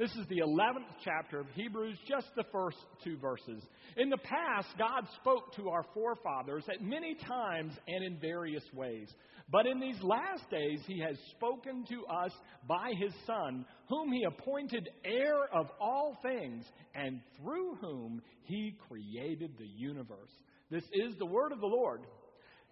This 0.00 0.12
is 0.12 0.26
the 0.30 0.38
11th 0.38 0.88
chapter 1.04 1.40
of 1.40 1.46
Hebrews, 1.54 1.98
just 2.08 2.28
the 2.34 2.46
first 2.50 2.78
two 3.04 3.18
verses. 3.18 3.62
In 3.98 4.08
the 4.08 4.16
past, 4.16 4.68
God 4.78 5.06
spoke 5.20 5.54
to 5.56 5.68
our 5.68 5.84
forefathers 5.92 6.64
at 6.72 6.80
many 6.80 7.16
times 7.16 7.74
and 7.86 8.02
in 8.02 8.18
various 8.18 8.62
ways. 8.72 9.12
But 9.52 9.66
in 9.66 9.78
these 9.78 10.02
last 10.02 10.48
days, 10.50 10.80
He 10.86 10.98
has 11.00 11.18
spoken 11.36 11.84
to 11.90 12.06
us 12.06 12.32
by 12.66 12.94
His 12.98 13.12
Son, 13.26 13.66
whom 13.90 14.10
He 14.10 14.24
appointed 14.24 14.88
heir 15.04 15.44
of 15.52 15.66
all 15.78 16.16
things, 16.22 16.64
and 16.94 17.20
through 17.36 17.74
whom 17.82 18.22
He 18.44 18.78
created 18.88 19.50
the 19.58 19.68
universe. 19.68 20.32
This 20.70 20.84
is 20.94 21.14
the 21.18 21.26
word 21.26 21.52
of 21.52 21.60
the 21.60 21.66
Lord. 21.66 22.00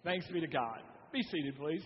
Thanks 0.03 0.25
be 0.33 0.41
to 0.41 0.47
God. 0.47 0.79
Be 1.13 1.21
seated, 1.21 1.59
please. 1.59 1.83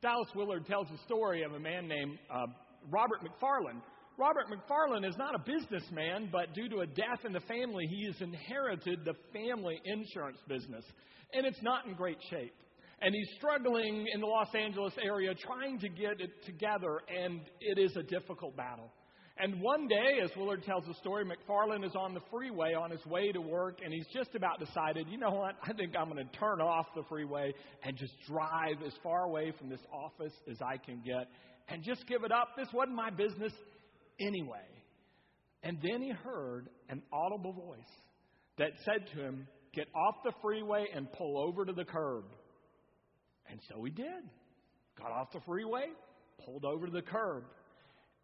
Dallas 0.00 0.28
Willard 0.34 0.64
tells 0.66 0.86
a 0.90 1.04
story 1.04 1.42
of 1.42 1.54
a 1.54 1.58
man 1.58 1.88
named 1.88 2.18
uh, 2.32 2.46
Robert 2.88 3.18
McFarland. 3.20 3.82
Robert 4.16 4.46
McFarland 4.46 5.08
is 5.08 5.16
not 5.16 5.34
a 5.34 5.38
businessman, 5.38 6.28
but 6.30 6.54
due 6.54 6.68
to 6.68 6.80
a 6.80 6.86
death 6.86 7.24
in 7.24 7.32
the 7.32 7.40
family, 7.40 7.84
he 7.86 8.06
has 8.06 8.20
inherited 8.20 9.00
the 9.04 9.14
family 9.32 9.80
insurance 9.84 10.38
business. 10.48 10.84
And 11.32 11.44
it's 11.44 11.62
not 11.62 11.86
in 11.86 11.94
great 11.94 12.18
shape. 12.30 12.54
And 13.00 13.12
he's 13.12 13.28
struggling 13.36 14.06
in 14.12 14.20
the 14.20 14.26
Los 14.26 14.54
Angeles 14.54 14.92
area 15.02 15.34
trying 15.34 15.80
to 15.80 15.88
get 15.88 16.20
it 16.20 16.30
together, 16.46 17.00
and 17.08 17.40
it 17.60 17.78
is 17.78 17.96
a 17.96 18.02
difficult 18.02 18.56
battle. 18.56 18.90
And 19.40 19.60
one 19.60 19.86
day, 19.86 20.18
as 20.22 20.30
Willard 20.36 20.64
tells 20.64 20.84
the 20.84 20.94
story, 20.94 21.24
McFarland 21.24 21.84
is 21.86 21.94
on 21.94 22.12
the 22.12 22.20
freeway 22.28 22.74
on 22.74 22.90
his 22.90 23.04
way 23.06 23.30
to 23.30 23.40
work, 23.40 23.78
and 23.84 23.92
he's 23.92 24.06
just 24.12 24.34
about 24.34 24.58
decided, 24.58 25.06
you 25.08 25.16
know 25.16 25.30
what, 25.30 25.54
I 25.62 25.72
think 25.74 25.94
I'm 25.96 26.10
going 26.10 26.26
to 26.26 26.38
turn 26.38 26.60
off 26.60 26.86
the 26.96 27.04
freeway 27.08 27.54
and 27.84 27.96
just 27.96 28.14
drive 28.26 28.82
as 28.84 28.92
far 29.00 29.24
away 29.24 29.52
from 29.56 29.68
this 29.68 29.80
office 29.92 30.32
as 30.50 30.56
I 30.60 30.76
can 30.76 31.02
get 31.06 31.28
and 31.68 31.84
just 31.84 32.04
give 32.08 32.24
it 32.24 32.32
up. 32.32 32.48
This 32.56 32.66
wasn't 32.72 32.96
my 32.96 33.10
business 33.10 33.52
anyway. 34.18 34.66
And 35.62 35.78
then 35.82 36.02
he 36.02 36.10
heard 36.10 36.68
an 36.88 37.02
audible 37.12 37.52
voice 37.52 37.78
that 38.58 38.72
said 38.84 39.06
to 39.14 39.22
him, 39.22 39.46
Get 39.74 39.86
off 39.94 40.16
the 40.24 40.32
freeway 40.42 40.86
and 40.92 41.12
pull 41.12 41.38
over 41.46 41.64
to 41.64 41.72
the 41.72 41.84
curb. 41.84 42.24
And 43.48 43.60
so 43.68 43.84
he 43.84 43.92
did. 43.92 44.24
Got 44.98 45.12
off 45.12 45.30
the 45.32 45.40
freeway, 45.46 45.86
pulled 46.44 46.64
over 46.64 46.86
to 46.86 46.92
the 46.92 47.02
curb 47.02 47.44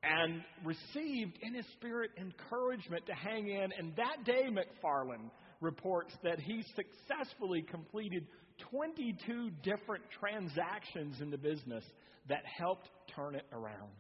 and 0.05 0.43
received 0.65 1.39
in 1.43 1.55
his 1.55 1.67
spirit 1.77 2.11
encouragement 2.19 3.07
to 3.07 3.15
hang 3.15 3.49
in. 3.49 3.73
And 3.79 3.95
that 3.97 4.25
day, 4.25 4.45
McFarland 4.51 5.31
reports 5.61 6.15
that 6.23 6.39
he 6.39 6.63
successfully 6.75 7.63
completed 7.63 8.27
22 8.71 9.51
different 9.63 10.05
transactions 10.21 11.21
in 11.21 11.31
the 11.31 11.39
business 11.39 11.85
that 12.29 12.43
helped 12.59 12.89
turn 13.15 13.35
it 13.35 13.47
around. 13.53 13.91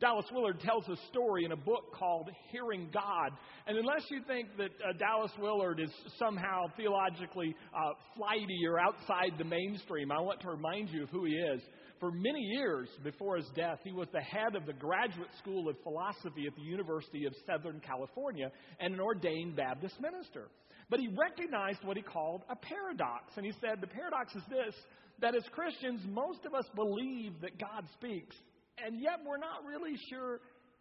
Dallas 0.00 0.26
Willard 0.30 0.60
tells 0.60 0.88
a 0.88 0.96
story 1.08 1.44
in 1.44 1.50
a 1.50 1.56
book 1.56 1.92
called 1.92 2.30
Hearing 2.52 2.88
God. 2.94 3.32
And 3.66 3.76
unless 3.76 4.02
you 4.10 4.20
think 4.28 4.56
that 4.56 4.70
uh, 4.88 4.92
Dallas 4.96 5.32
Willard 5.40 5.80
is 5.80 5.90
somehow 6.20 6.66
theologically 6.76 7.56
uh, 7.74 7.94
flighty 8.16 8.60
or 8.64 8.78
outside 8.78 9.32
the 9.38 9.44
mainstream, 9.44 10.12
I 10.12 10.20
want 10.20 10.40
to 10.42 10.50
remind 10.50 10.90
you 10.90 11.02
of 11.02 11.10
who 11.10 11.24
he 11.24 11.32
is. 11.32 11.60
For 12.00 12.12
many 12.12 12.40
years 12.40 12.88
before 13.02 13.36
his 13.36 13.48
death, 13.56 13.80
he 13.82 13.92
was 13.92 14.08
the 14.12 14.20
head 14.20 14.54
of 14.54 14.66
the 14.66 14.72
Graduate 14.72 15.30
School 15.38 15.68
of 15.68 15.76
Philosophy 15.82 16.46
at 16.46 16.54
the 16.54 16.62
University 16.62 17.26
of 17.26 17.34
Southern 17.46 17.80
California 17.80 18.50
and 18.78 18.94
an 18.94 19.00
ordained 19.00 19.56
Baptist 19.56 20.00
minister. 20.00 20.48
But 20.90 21.00
he 21.00 21.08
recognized 21.08 21.84
what 21.84 21.96
he 21.96 22.02
called 22.02 22.42
a 22.48 22.56
paradox. 22.56 23.36
And 23.36 23.44
he 23.44 23.52
said, 23.60 23.80
The 23.80 23.88
paradox 23.88 24.34
is 24.34 24.42
this 24.48 24.74
that 25.20 25.34
as 25.34 25.42
Christians, 25.52 26.00
most 26.06 26.46
of 26.46 26.54
us 26.54 26.64
believe 26.76 27.40
that 27.40 27.58
God 27.58 27.84
speaks, 27.94 28.36
and 28.78 29.00
yet 29.00 29.18
we're 29.26 29.38
not 29.38 29.64
really 29.66 29.98
sure 30.08 30.40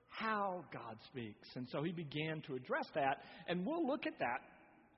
how 0.10 0.64
God 0.72 0.98
speaks. 1.08 1.48
And 1.56 1.68
so 1.72 1.82
he 1.82 1.92
began 1.92 2.42
to 2.48 2.56
address 2.56 2.86
that, 2.94 3.24
and 3.48 3.66
we'll 3.66 3.86
look 3.86 4.06
at 4.06 4.20
that 4.20 4.42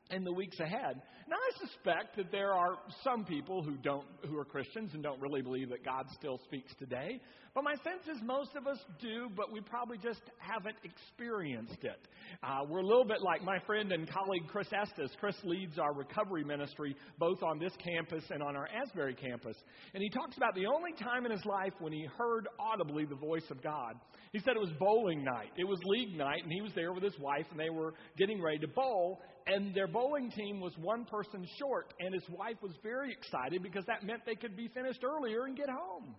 in 0.10 0.24
the 0.24 0.32
weeks 0.32 0.60
ahead. 0.60 1.02
Now, 1.28 1.36
I 1.36 1.68
suspect 1.68 2.16
that 2.18 2.32
there 2.32 2.54
are 2.54 2.78
some 3.04 3.24
people 3.26 3.62
who 3.64 3.78
don't, 3.78 4.06
who 4.28 4.38
are 4.38 4.46
Christians 4.46 4.92
and 4.94 5.04
don't 5.04 5.22
really 5.22 5.42
believe 5.42 5.70
that 5.70 5.86
God 5.86 6.06
still 6.18 6.40
speaks 6.46 6.74
today. 6.80 7.22
But 7.54 7.64
my 7.64 7.76
sense 7.76 8.08
is 8.08 8.22
most 8.24 8.52
of 8.56 8.68
us 8.68 8.78
do, 9.02 9.30
but 9.36 9.52
we 9.52 9.60
probably 9.62 9.98
just 9.98 10.22
haven't 10.38 10.76
experienced 10.84 11.84
it. 11.84 12.08
Uh, 12.44 12.60
we're 12.68 12.80
a 12.80 12.86
little 12.86 13.06
bit 13.06 13.22
like 13.22 13.44
my 13.44 13.60
friend 13.66 13.92
and 13.92 14.10
colleague 14.10 14.44
Chris 14.48 14.68
Estes. 14.72 15.12
Chris 15.20 15.36
leads 15.44 15.78
our 15.80 15.94
recovery 15.94 16.44
ministry 16.44 16.96
both 17.18 17.42
on 17.44 17.60
this 17.60 17.74
campus 17.84 18.24
and 18.30 18.44
on 18.44 18.56
our 18.56 18.68
Asbury 18.68 19.16
campus. 19.16 19.58
And 19.94 20.02
he 20.02 20.10
talks 20.10 20.38
about 20.38 20.54
the 20.56 20.68
only 20.68 20.94
time 21.00 21.26
in 21.26 21.32
his 21.32 21.46
life 21.46 21.74
when 21.80 21.92
he 21.92 22.08
heard 22.18 22.48
audibly 22.60 23.06
the 23.06 23.16
voice 23.16 23.50
of 23.50 23.62
God. 23.64 23.96
He 24.32 24.40
said 24.40 24.56
it 24.56 24.60
was 24.60 24.72
bowling 24.80 25.24
night. 25.24 25.52
It 25.58 25.68
was 25.68 25.80
league 25.86 26.16
night, 26.16 26.44
and 26.44 26.52
he 26.52 26.62
was 26.62 26.72
there 26.76 26.94
with 26.94 27.04
his 27.04 27.18
wife, 27.20 27.46
and 27.50 27.60
they 27.60 27.72
were 27.72 27.96
getting 28.18 28.42
ready 28.42 28.60
to 28.60 28.68
bowl. 28.68 29.22
And 29.48 29.74
their 29.74 29.88
bowling 29.88 30.32
team 30.32 30.60
was 30.60 30.74
one 30.78 31.06
person 31.06 31.48
short, 31.58 31.94
and 32.00 32.14
his 32.14 32.24
wife 32.30 32.58
was 32.62 32.74
very 32.84 33.12
excited 33.12 33.64
because 33.64 33.86
that 33.86 34.04
meant 34.04 34.22
they 34.26 34.36
could 34.36 34.56
be 34.56 34.68
finished 34.68 35.04
earlier 35.04 35.46
and 35.46 35.56
get 35.56 35.70
home. 35.70 36.16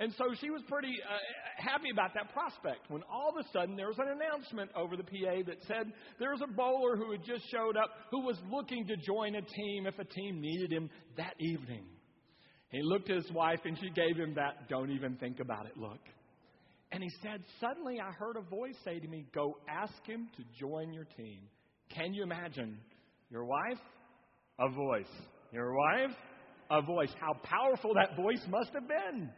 And 0.00 0.14
so 0.16 0.26
she 0.40 0.50
was 0.50 0.62
pretty 0.68 0.94
uh, 1.02 1.16
happy 1.56 1.90
about 1.92 2.14
that 2.14 2.32
prospect 2.32 2.88
when 2.88 3.02
all 3.10 3.30
of 3.30 3.44
a 3.44 3.48
sudden 3.52 3.74
there 3.74 3.88
was 3.88 3.98
an 3.98 4.06
announcement 4.08 4.70
over 4.76 4.96
the 4.96 5.02
PA 5.02 5.42
that 5.46 5.56
said 5.66 5.92
there 6.20 6.30
was 6.30 6.40
a 6.40 6.46
bowler 6.46 6.96
who 6.96 7.10
had 7.10 7.24
just 7.24 7.42
showed 7.50 7.76
up 7.76 7.90
who 8.12 8.20
was 8.20 8.36
looking 8.48 8.86
to 8.86 8.96
join 8.96 9.34
a 9.34 9.42
team 9.42 9.86
if 9.86 9.98
a 9.98 10.04
team 10.04 10.40
needed 10.40 10.72
him 10.72 10.88
that 11.16 11.34
evening. 11.40 11.84
He 12.70 12.80
looked 12.82 13.10
at 13.10 13.16
his 13.16 13.32
wife 13.32 13.58
and 13.64 13.76
she 13.76 13.90
gave 13.90 14.16
him 14.16 14.34
that 14.36 14.68
don't 14.68 14.90
even 14.90 15.16
think 15.16 15.40
about 15.40 15.66
it 15.66 15.76
look. 15.76 16.00
And 16.92 17.02
he 17.02 17.10
said, 17.20 17.42
Suddenly 17.60 17.98
I 18.00 18.12
heard 18.12 18.36
a 18.36 18.42
voice 18.42 18.76
say 18.84 19.00
to 19.00 19.08
me, 19.08 19.26
Go 19.34 19.58
ask 19.68 20.06
him 20.06 20.28
to 20.36 20.44
join 20.60 20.92
your 20.92 21.06
team. 21.16 21.40
Can 21.94 22.14
you 22.14 22.22
imagine 22.22 22.78
your 23.30 23.44
wife? 23.44 23.78
A 24.58 24.68
voice. 24.68 25.12
Your 25.52 25.74
wife? 25.74 26.16
A 26.70 26.82
voice. 26.82 27.10
How 27.20 27.34
powerful 27.42 27.94
that 27.94 28.16
voice 28.16 28.44
must 28.48 28.70
have 28.74 28.88
been 28.88 29.30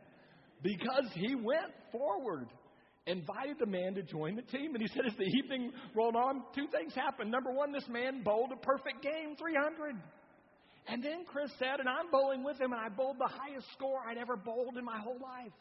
because 0.62 1.10
he 1.14 1.34
went 1.34 1.72
forward, 1.92 2.48
invited 3.06 3.56
the 3.58 3.66
man 3.66 3.94
to 3.94 4.02
join 4.02 4.36
the 4.36 4.42
team. 4.42 4.74
And 4.74 4.82
he 4.82 4.88
said, 4.88 5.06
as 5.06 5.16
the 5.16 5.24
evening 5.24 5.72
rolled 5.94 6.16
on, 6.16 6.42
two 6.54 6.66
things 6.72 6.94
happened. 6.94 7.30
Number 7.30 7.52
one, 7.52 7.72
this 7.72 7.88
man 7.88 8.22
bowled 8.22 8.50
a 8.52 8.56
perfect 8.56 9.02
game, 9.02 9.36
300. 9.38 9.96
And 10.88 11.04
then 11.04 11.24
Chris 11.26 11.50
said, 11.58 11.78
and 11.78 11.88
I'm 11.88 12.10
bowling 12.10 12.42
with 12.42 12.60
him, 12.60 12.72
and 12.72 12.80
I 12.80 12.88
bowled 12.88 13.16
the 13.18 13.30
highest 13.30 13.66
score 13.72 14.00
I'd 14.08 14.18
ever 14.18 14.36
bowled 14.36 14.76
in 14.76 14.84
my 14.84 14.98
whole 14.98 15.18
life. 15.22 15.52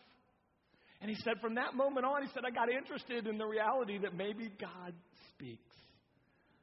And 1.02 1.10
he 1.10 1.16
said, 1.24 1.34
from 1.42 1.56
that 1.56 1.76
moment 1.76 2.06
on, 2.06 2.24
he 2.24 2.30
said, 2.34 2.44
I 2.46 2.52
got 2.52 2.70
interested 2.70 3.28
in 3.28 3.38
the 3.38 3.46
reality 3.46 4.00
that 4.00 4.16
maybe 4.16 4.52
God 4.60 4.94
speaks. 5.34 5.72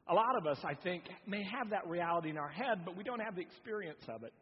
A 0.09 0.15
lot 0.15 0.37
of 0.39 0.47
us, 0.47 0.59
I 0.65 0.75
think, 0.75 1.05
may 1.27 1.43
have 1.43 1.71
that 1.71 1.87
reality 1.89 2.31
in 2.31 2.39
our 2.39 2.49
head, 2.49 2.85
but 2.85 2.97
we 2.97 3.03
don't 3.03 3.21
have 3.21 3.35
the 3.35 3.43
experience 3.43 4.05
of 4.09 4.23
it. 4.23 4.33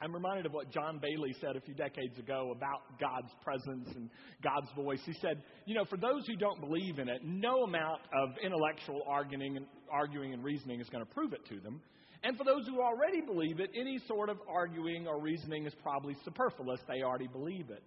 I'm 0.00 0.12
reminded 0.12 0.46
of 0.46 0.52
what 0.52 0.70
John 0.72 0.98
Baillie 0.98 1.34
said 1.40 1.54
a 1.54 1.60
few 1.60 1.74
decades 1.74 2.18
ago 2.18 2.52
about 2.56 2.98
God's 3.00 3.32
presence 3.42 3.88
and 3.94 4.10
God's 4.42 4.66
voice. 4.74 5.00
He 5.06 5.12
said, 5.20 5.42
You 5.64 5.76
know, 5.76 5.84
for 5.84 5.96
those 5.96 6.26
who 6.26 6.34
don't 6.34 6.60
believe 6.60 6.98
in 6.98 7.08
it, 7.08 7.20
no 7.24 7.62
amount 7.62 8.00
of 8.12 8.30
intellectual 8.42 9.02
arguing 9.06 9.56
and, 9.56 9.66
arguing 9.90 10.32
and 10.32 10.42
reasoning 10.42 10.80
is 10.80 10.88
going 10.88 11.04
to 11.04 11.10
prove 11.14 11.32
it 11.32 11.46
to 11.50 11.60
them. 11.60 11.80
And 12.24 12.36
for 12.36 12.44
those 12.44 12.66
who 12.66 12.80
already 12.80 13.20
believe 13.20 13.60
it, 13.60 13.70
any 13.78 14.00
sort 14.08 14.28
of 14.28 14.38
arguing 14.48 15.06
or 15.06 15.20
reasoning 15.20 15.66
is 15.66 15.72
probably 15.82 16.16
superfluous. 16.24 16.80
They 16.88 17.02
already 17.02 17.28
believe 17.28 17.70
it. 17.70 17.82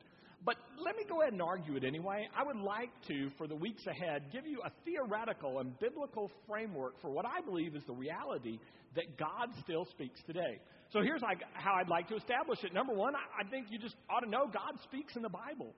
But 0.46 0.58
let 0.78 0.96
me 0.96 1.04
go 1.10 1.22
ahead 1.22 1.34
and 1.34 1.42
argue 1.42 1.76
it 1.76 1.84
anyway. 1.84 2.28
I 2.38 2.44
would 2.44 2.58
like 2.58 2.92
to, 3.08 3.32
for 3.38 3.48
the 3.48 3.56
weeks 3.56 3.86
ahead, 3.88 4.24
give 4.32 4.46
you 4.46 4.62
a 4.64 4.72
theoretical 4.86 5.60
and 5.60 5.78
biblical 5.80 6.30
framework 6.48 7.02
for 7.02 7.10
what 7.10 7.26
I 7.26 7.42
believe 7.42 7.76
is 7.76 7.84
the 7.88 7.94
reality 7.94 8.60
that 8.96 9.18
God 9.18 9.50
still 9.64 9.86
speaks 9.92 10.22
today. 10.28 10.60
So 10.94 11.02
here's 11.02 11.22
how 11.54 11.74
I'd 11.74 11.90
like 11.90 12.08
to 12.10 12.16
establish 12.16 12.64
it. 12.64 12.74
Number 12.74 12.94
one, 12.94 13.16
I 13.16 13.50
think 13.50 13.68
you 13.70 13.80
just 13.80 13.96
ought 14.10 14.22
to 14.22 14.30
know 14.30 14.46
God 14.46 14.80
speaks 14.84 15.16
in 15.16 15.24
the 15.24 15.30
Bible 15.30 15.74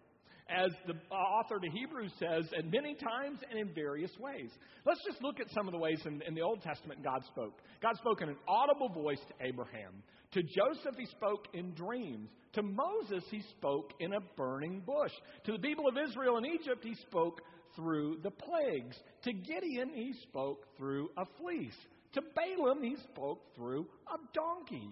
as 0.50 0.72
the 0.86 0.94
author 1.14 1.60
to 1.60 1.70
Hebrews 1.70 2.12
says, 2.20 2.46
at 2.58 2.66
many 2.66 2.96
times 2.96 3.40
and 3.50 3.60
in 3.60 3.74
various 3.74 4.12
ways. 4.20 4.50
Let's 4.86 5.02
just 5.06 5.22
look 5.22 5.40
at 5.40 5.48
some 5.52 5.68
of 5.68 5.74
the 5.74 5.78
ways 5.78 6.00
in, 6.06 6.22
in, 6.28 6.34
the 6.34 6.42
Old 6.42 6.62
Testament 6.62 7.04
God 7.04 7.24
spoke. 7.26 7.60
God 7.82 7.96
spoke 7.98 8.22
in 8.22 8.30
an 8.30 8.38
audible 8.48 8.90
voice 8.90 9.20
to 9.28 9.46
Abraham. 9.46 10.04
To 10.32 10.42
Joseph, 10.44 10.96
he 10.98 11.06
spoke 11.06 11.48
in 11.54 11.74
dreams. 11.74 12.30
To 12.54 12.62
Moses, 12.62 13.24
he 13.30 13.42
spoke 13.58 13.92
in 14.00 14.14
a 14.14 14.20
burning 14.36 14.82
bush. 14.86 15.12
To 15.46 15.52
the 15.54 15.60
people 15.60 15.88
of 15.88 15.96
Israel 15.98 16.38
in 16.38 16.46
Egypt, 16.46 16.84
he 16.84 16.96
spoke 16.96 17.42
through 17.76 18.18
the 18.24 18.32
plagues. 18.32 18.98
To 19.24 19.34
Gideon, 19.34 19.92
he 19.94 20.14
spoke 20.24 20.66
through 20.78 21.10
a 21.18 21.26
fleece. 21.40 21.78
To 22.14 22.22
Balaam, 22.36 22.84
he 22.84 22.96
spoke 23.14 23.42
through 23.56 23.86
a 24.08 24.18
donkey. 24.34 24.90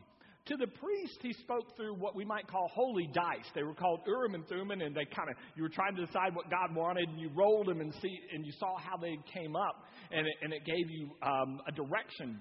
To 0.48 0.58
the 0.58 0.68
priest, 0.68 1.18
he 1.24 1.34
spoke 1.34 1.76
through 1.76 1.96
what 1.96 2.16
we 2.16 2.24
might 2.24 2.48
call 2.48 2.70
holy 2.72 3.10
dice. 3.14 3.50
They 3.56 3.64
were 3.64 3.74
called 3.74 4.02
Urim 4.06 4.36
and 4.36 4.48
Thummim, 4.48 4.82
and 4.82 4.96
they 4.96 5.06
kind 5.06 5.30
of 5.30 5.36
you 5.56 5.64
were 5.64 5.70
trying 5.70 5.96
to 5.96 6.06
decide 6.06 6.36
what 6.36 6.52
God 6.52 6.76
wanted, 6.76 7.10
and 7.10 7.20
you 7.20 7.30
rolled 7.36 7.68
them 7.68 7.82
and 7.82 7.92
see, 8.00 8.20
and 8.32 8.46
you 8.46 8.52
saw 8.60 8.78
how 8.78 8.96
they 8.96 9.18
came 9.34 9.56
up, 9.56 9.84
and 10.12 10.28
it, 10.28 10.34
and 10.44 10.54
it 10.54 10.64
gave 10.64 10.88
you 10.90 11.10
um, 11.24 11.62
a 11.68 11.72
direction 11.72 12.40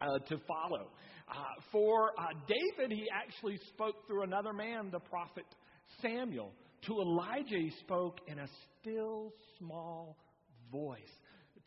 uh, 0.00 0.18
to 0.26 0.38
follow. 0.48 0.88
Uh, 1.28 1.34
for 1.70 2.12
uh, 2.18 2.28
David, 2.48 2.90
he 2.90 3.06
actually 3.12 3.58
spoke 3.68 4.06
through 4.06 4.22
another 4.22 4.54
man, 4.54 4.90
the 4.90 5.00
prophet 5.00 5.44
Samuel. 6.00 6.52
To 6.86 7.00
Elijah, 7.00 7.56
he 7.56 7.72
spoke 7.80 8.20
in 8.26 8.38
a 8.38 8.46
still 8.80 9.32
small 9.58 10.16
voice. 10.70 11.00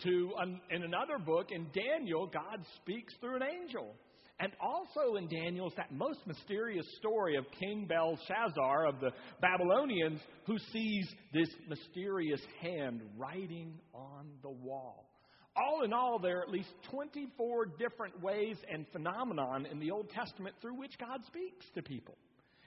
To, 0.04 0.32
in 0.72 0.84
another 0.84 1.18
book, 1.18 1.48
in 1.52 1.68
Daniel, 1.74 2.28
God 2.28 2.64
speaks 2.82 3.14
through 3.20 3.38
an 3.38 3.44
angel. 3.44 3.96
And 4.39 4.51
also 4.62 5.16
in 5.16 5.28
Daniel's 5.28 5.74
that 5.78 5.92
most 5.92 6.19
mysterious 6.28 6.86
story 7.00 7.38
of 7.38 7.45
King 7.60 7.88
Belshazzar 7.88 8.86
of 8.86 9.00
the 9.00 9.12
Babylonians 9.42 10.19
who 10.45 10.57
sees 10.72 11.07
this 11.34 11.50
mysterious 11.68 12.42
hand 12.62 13.01
writing 13.18 13.80
on 13.95 14.28
the 14.44 14.50
wall. 14.50 15.10
All 15.56 15.84
in 15.84 15.92
all, 15.92 16.19
there 16.19 16.38
are 16.38 16.44
at 16.44 16.51
least 16.51 16.69
24 16.92 17.66
different 17.80 18.22
ways 18.22 18.57
and 18.72 18.86
phenomenon 18.92 19.66
in 19.66 19.80
the 19.80 19.89
Old 19.89 20.12
Testament 20.12 20.56
through 20.62 20.78
which 20.78 21.00
God 21.00 21.19
speaks 21.25 21.66
to 21.74 21.81
people. 21.81 22.16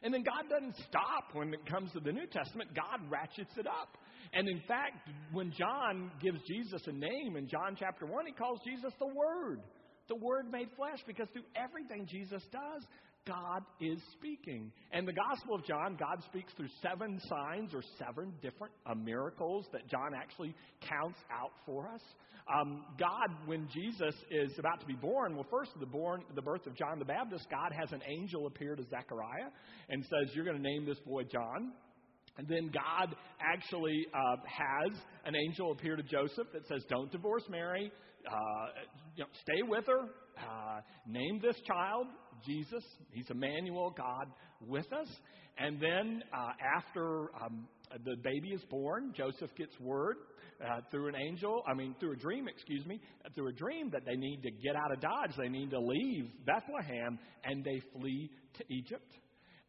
And 0.03 0.13
then 0.13 0.25
God 0.25 0.49
doesn't 0.49 0.77
stop 0.89 1.35
when 1.35 1.55
it 1.55 1.65
comes 1.67 1.93
to 1.93 2.01
the 2.01 2.11
New 2.11 2.27
Testament. 2.27 2.75
God 2.75 3.09
ratchets 3.09 3.53
it 3.57 3.67
up. 3.67 3.97
And 4.33 4.49
in 4.49 4.61
fact, 4.67 5.09
when 5.33 5.53
John 5.53 6.11
gives 6.21 6.41
Jesus 6.49 6.83
a 6.87 6.93
name 6.93 7.37
in 7.37 7.47
John 7.49 7.77
chapter 7.79 8.07
1, 8.07 8.27
he 8.27 8.33
calls 8.33 8.61
Jesus 8.67 8.93
the 8.99 9.07
Word 9.07 9.61
the 10.11 10.17
Word 10.17 10.51
made 10.51 10.69
flesh 10.77 10.99
because 11.07 11.29
through 11.33 11.47
everything 11.57 12.07
Jesus 12.11 12.43
does, 12.53 12.83
God 13.27 13.63
is 13.81 13.99
speaking. 14.19 14.73
And 14.93 15.07
the 15.07 15.13
Gospel 15.13 15.55
of 15.55 15.65
John, 15.65 15.97
God 15.99 16.23
speaks 16.27 16.53
through 16.55 16.69
seven 16.83 17.21
signs 17.29 17.73
or 17.73 17.83
seven 17.99 18.35
different 18.43 18.75
uh, 18.87 18.95
miracles 18.95 19.67
that 19.73 19.89
John 19.89 20.13
actually 20.15 20.55
counts 20.81 21.19
out 21.31 21.53
for 21.65 21.89
us. 21.89 22.01
Um, 22.53 22.85
God, 22.99 23.47
when 23.47 23.69
Jesus 23.73 24.15
is 24.31 24.51
about 24.59 24.81
to 24.81 24.87
be 24.87 24.95
born, 24.95 25.37
well, 25.37 25.47
first 25.49 25.71
the 25.79 25.87
born, 25.87 26.25
the 26.35 26.43
birth 26.43 26.67
of 26.67 26.77
John 26.77 26.99
the 26.99 27.05
Baptist, 27.05 27.47
God 27.51 27.73
has 27.79 27.93
an 27.93 28.01
angel 28.09 28.49
appear 28.49 28.75
to 28.75 28.83
Zechariah 28.83 29.51
and 29.89 30.03
says, 30.03 30.35
"You're 30.35 30.45
going 30.45 30.57
to 30.57 30.63
name 30.63 30.85
this 30.85 30.99
boy 31.07 31.23
John." 31.25 31.73
And 32.39 32.49
then 32.49 32.71
God 32.73 33.15
actually 33.39 34.07
uh, 34.15 34.37
has 34.47 34.99
an 35.27 35.35
angel 35.37 35.73
appear 35.73 35.97
to 35.97 36.03
Joseph 36.03 36.47
that 36.55 36.67
says, 36.69 36.83
Don't 36.89 37.13
divorce 37.13 37.43
Mary. 37.51 37.93
Uh, 38.27 38.67
you 39.17 39.25
know, 39.25 39.31
stay 39.43 39.63
with 39.63 39.87
her. 39.87 40.09
Uh, 40.39 40.81
name 41.07 41.41
this 41.43 41.57
child 41.67 42.07
Jesus. 42.47 42.85
He's 43.13 43.27
Emmanuel, 43.31 43.95
God 43.97 44.27
with 44.67 44.91
us. 44.93 45.09
And 45.59 45.81
then 45.81 46.23
uh, 46.33 46.53
after 46.77 47.31
um, 47.43 47.67
the 48.05 48.17
baby 48.23 48.49
is 48.55 48.63
born, 48.71 49.13
Joseph 49.17 49.51
gets 49.57 49.79
word 49.81 50.17
uh, 50.65 50.81
through 50.91 51.09
an 51.09 51.17
angel, 51.17 51.63
I 51.67 51.75
mean, 51.75 51.95
through 52.01 52.13
a 52.13 52.17
dream, 52.17 52.49
excuse 52.49 52.85
me, 52.87 53.01
through 53.35 53.49
a 53.49 53.53
dream 53.53 53.91
that 53.91 54.05
they 54.07 54.17
need 54.17 54.43
to 54.43 54.51
get 54.51 54.77
out 54.77 54.93
of 54.93 55.01
Dodge. 55.01 55.37
They 55.37 55.49
need 55.49 55.71
to 55.71 55.81
leave 55.81 56.31
Bethlehem, 56.47 57.19
and 57.45 57.65
they 57.65 57.81
flee 57.99 58.31
to 58.59 58.65
Egypt. 58.73 59.13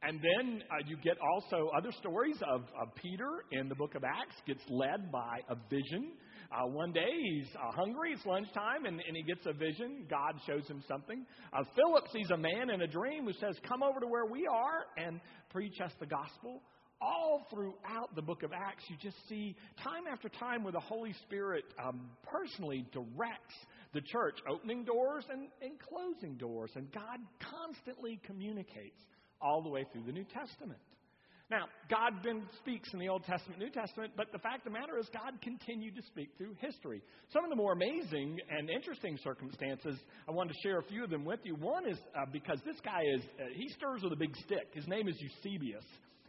And 0.03 0.19
then 0.19 0.63
uh, 0.71 0.81
you 0.87 0.97
get 0.97 1.17
also 1.21 1.69
other 1.77 1.91
stories 1.91 2.37
of, 2.47 2.61
of, 2.79 2.93
Peter 2.95 3.45
in 3.51 3.69
the 3.69 3.75
book 3.75 3.93
of 3.93 4.03
Acts 4.03 4.35
gets 4.47 4.61
led 4.67 5.11
by 5.11 5.39
a 5.47 5.55
vision. 5.69 6.13
Uh, 6.51 6.67
one 6.67 6.91
day 6.91 7.11
he's 7.21 7.47
uh, 7.55 7.71
hungry, 7.71 8.13
it's 8.13 8.25
lunchtime, 8.25 8.85
and, 8.85 8.99
and, 8.99 9.15
he 9.15 9.21
gets 9.21 9.45
a 9.45 9.53
vision. 9.53 10.05
God 10.09 10.33
shows 10.47 10.67
him 10.67 10.83
something. 10.87 11.23
Uh, 11.53 11.63
Philip 11.75 12.05
sees 12.11 12.31
a 12.31 12.37
man 12.37 12.71
in 12.71 12.81
a 12.81 12.87
dream 12.87 13.25
who 13.25 13.33
says, 13.33 13.55
Come 13.67 13.83
over 13.83 13.99
to 13.99 14.07
where 14.07 14.25
we 14.25 14.47
are 14.47 14.85
and 14.97 15.21
preach 15.51 15.79
us 15.83 15.91
the 15.99 16.07
gospel. 16.07 16.63
All 16.99 17.47
throughout 17.51 18.13
the 18.15 18.21
book 18.21 18.43
of 18.43 18.51
Acts, 18.53 18.83
you 18.89 18.95
just 19.01 19.17
see 19.29 19.55
time 19.83 20.03
after 20.11 20.29
time 20.29 20.63
where 20.63 20.73
the 20.73 20.79
Holy 20.79 21.13
Spirit 21.25 21.63
um, 21.83 22.09
personally 22.23 22.85
directs 22.91 23.55
the 23.93 24.01
church, 24.01 24.35
opening 24.49 24.83
doors 24.83 25.25
and, 25.31 25.47
and 25.61 25.73
closing 25.79 26.37
doors. 26.37 26.71
And 26.75 26.91
God 26.91 27.19
constantly 27.39 28.19
communicates 28.25 28.99
all 29.41 29.61
the 29.61 29.69
way 29.69 29.85
through 29.91 30.03
the 30.03 30.11
New 30.11 30.25
Testament. 30.25 30.79
Now, 31.51 31.65
God 31.89 32.13
speaks 32.59 32.87
in 32.93 32.99
the 32.99 33.09
Old 33.09 33.25
Testament, 33.25 33.59
New 33.59 33.69
Testament, 33.69 34.13
but 34.15 34.31
the 34.31 34.39
fact 34.39 34.65
of 34.65 34.71
the 34.71 34.79
matter 34.79 34.97
is, 34.97 35.05
God 35.11 35.33
continued 35.43 35.97
to 35.97 36.01
speak 36.03 36.29
through 36.37 36.55
history. 36.61 37.01
Some 37.33 37.43
of 37.43 37.49
the 37.49 37.57
more 37.57 37.73
amazing 37.73 38.39
and 38.49 38.69
interesting 38.69 39.19
circumstances, 39.21 39.99
I 40.29 40.31
wanted 40.31 40.53
to 40.53 40.59
share 40.63 40.79
a 40.79 40.83
few 40.83 41.03
of 41.03 41.09
them 41.09 41.25
with 41.25 41.41
you. 41.43 41.55
One 41.55 41.89
is 41.89 41.97
uh, 42.15 42.25
because 42.31 42.59
this 42.65 42.79
guy 42.85 43.01
is, 43.15 43.21
uh, 43.37 43.51
he 43.53 43.67
stirs 43.67 44.01
with 44.01 44.13
a 44.13 44.15
big 44.15 44.33
stick. 44.37 44.71
His 44.73 44.87
name 44.87 45.09
is 45.09 45.15
Eusebius. 45.19 45.83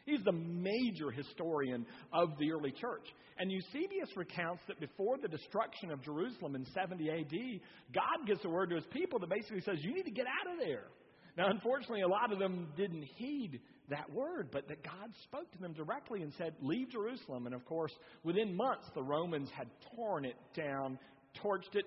He's 0.07 0.25
the 0.25 0.33
major 0.33 1.13
historian 1.13 1.87
of 2.13 2.31
the 2.41 2.51
early 2.51 2.73
church. 2.73 3.07
And 3.39 3.51
Eusebius 3.51 4.11
recounts 4.17 4.63
that 4.67 4.81
before 4.81 5.19
the 5.23 5.29
destruction 5.29 5.93
of 5.93 6.03
Jerusalem 6.03 6.57
in 6.57 6.67
70 6.75 7.09
AD, 7.09 7.61
God 7.95 8.27
gives 8.27 8.45
a 8.45 8.49
word 8.49 8.71
to 8.71 8.75
his 8.77 8.87
people 8.91 9.21
that 9.21 9.31
basically 9.31 9.61
says, 9.61 9.77
You 9.83 9.95
need 9.95 10.07
to 10.07 10.11
get 10.11 10.27
out 10.27 10.53
of 10.53 10.59
there. 10.67 10.89
Now, 11.37 11.49
unfortunately, 11.49 12.03
a 12.03 12.09
lot 12.09 12.33
of 12.33 12.39
them 12.39 12.69
didn't 12.77 13.05
heed 13.17 13.61
that 13.89 14.11
word, 14.13 14.51
but 14.53 14.69
that 14.69 14.85
God 14.85 15.11
spoke 15.25 15.51
to 15.53 15.59
them 15.59 15.73
directly 15.73 16.23
and 16.23 16.33
said, 16.37 16.55
Leave 16.61 16.91
Jerusalem. 16.91 17.47
And 17.47 17.55
of 17.55 17.65
course, 17.65 17.93
within 18.23 18.55
months, 18.55 18.87
the 18.95 19.03
Romans 19.03 19.49
had 19.57 19.69
torn 19.95 20.25
it 20.25 20.37
down, 20.55 20.99
torched 21.43 21.75
it. 21.75 21.87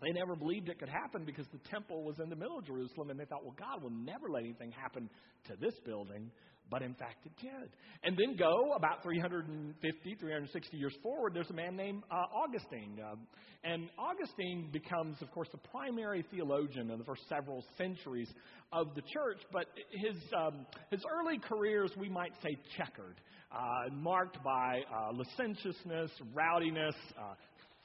They 0.00 0.12
never 0.12 0.36
believed 0.36 0.68
it 0.68 0.78
could 0.78 0.88
happen 0.88 1.24
because 1.24 1.46
the 1.52 1.58
temple 1.70 2.04
was 2.04 2.20
in 2.20 2.30
the 2.30 2.36
middle 2.36 2.58
of 2.58 2.66
Jerusalem, 2.66 3.10
and 3.10 3.18
they 3.18 3.24
thought, 3.24 3.42
well, 3.42 3.56
God 3.58 3.82
will 3.82 3.90
never 3.90 4.28
let 4.30 4.44
anything 4.44 4.70
happen 4.70 5.10
to 5.48 5.56
this 5.60 5.74
building. 5.84 6.30
But 6.70 6.82
in 6.82 6.94
fact, 6.94 7.24
it 7.24 7.32
did. 7.40 7.70
And 8.04 8.16
then 8.16 8.36
go 8.36 8.74
about 8.76 9.02
350, 9.02 10.14
360 10.20 10.76
years 10.76 10.94
forward, 11.02 11.32
there's 11.34 11.50
a 11.50 11.54
man 11.54 11.76
named 11.76 12.02
uh, 12.10 12.14
Augustine. 12.34 12.98
Uh, 13.02 13.16
and 13.64 13.88
Augustine 13.98 14.68
becomes, 14.72 15.16
of 15.22 15.30
course, 15.30 15.48
the 15.50 15.58
primary 15.70 16.24
theologian 16.30 16.90
in 16.90 16.98
the 16.98 17.04
first 17.04 17.22
several 17.28 17.64
centuries 17.76 18.28
of 18.72 18.94
the 18.94 19.02
church. 19.12 19.38
But 19.52 19.66
his, 19.92 20.16
um, 20.36 20.66
his 20.90 21.00
early 21.10 21.38
careers, 21.38 21.90
we 21.96 22.08
might 22.08 22.32
say, 22.42 22.56
checkered, 22.76 23.16
uh, 23.50 23.94
marked 23.94 24.42
by 24.44 24.80
uh, 24.94 25.12
licentiousness, 25.12 26.10
rowdiness, 26.34 26.94
uh, 27.18 27.34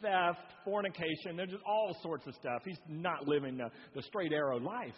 theft, 0.01 0.39
fornication. 0.65 1.37
There's 1.37 1.51
just 1.51 1.63
all 1.65 1.95
sorts 2.03 2.27
of 2.27 2.35
stuff. 2.35 2.61
He's 2.65 2.77
not 2.87 3.27
living 3.27 3.57
the, 3.57 3.69
the 3.95 4.03
straight 4.03 4.33
arrow 4.33 4.59
life. 4.59 4.93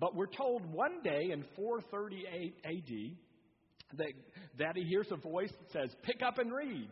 But 0.00 0.16
we're 0.16 0.26
told 0.26 0.64
one 0.72 1.02
day 1.04 1.30
in 1.30 1.44
438 1.54 2.54
AD 2.64 3.98
that, 3.98 4.12
that 4.58 4.76
he 4.76 4.84
hears 4.84 5.08
a 5.12 5.16
voice 5.16 5.50
that 5.50 5.72
says, 5.72 5.94
Pick 6.02 6.22
up 6.26 6.38
and 6.38 6.52
read. 6.52 6.88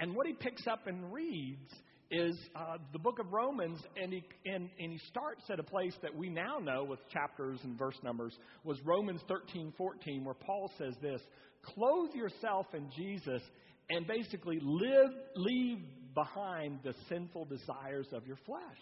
And 0.00 0.16
what 0.16 0.26
he 0.26 0.32
picks 0.32 0.66
up 0.66 0.86
and 0.86 1.12
reads 1.12 1.70
is 2.10 2.34
uh, 2.56 2.78
the 2.92 2.98
book 2.98 3.18
of 3.20 3.32
Romans, 3.32 3.78
and 4.02 4.12
he, 4.12 4.24
and, 4.46 4.68
and 4.80 4.92
he 4.92 4.98
starts 5.08 5.42
at 5.50 5.60
a 5.60 5.62
place 5.62 5.94
that 6.02 6.16
we 6.16 6.30
now 6.30 6.58
know 6.58 6.82
with 6.82 6.98
chapters 7.12 7.60
and 7.62 7.78
verse 7.78 7.98
numbers, 8.02 8.36
was 8.64 8.78
Romans 8.84 9.20
13 9.28 9.74
14, 9.76 10.24
where 10.24 10.34
Paul 10.34 10.72
says 10.78 10.94
this 11.02 11.20
Clothe 11.62 12.14
yourself 12.14 12.66
in 12.72 12.90
Jesus 12.96 13.42
and 13.90 14.06
basically 14.06 14.58
live, 14.62 15.10
leave 15.36 15.78
behind 16.14 16.80
the 16.82 16.94
sinful 17.08 17.44
desires 17.44 18.06
of 18.12 18.26
your 18.26 18.38
flesh. 18.46 18.80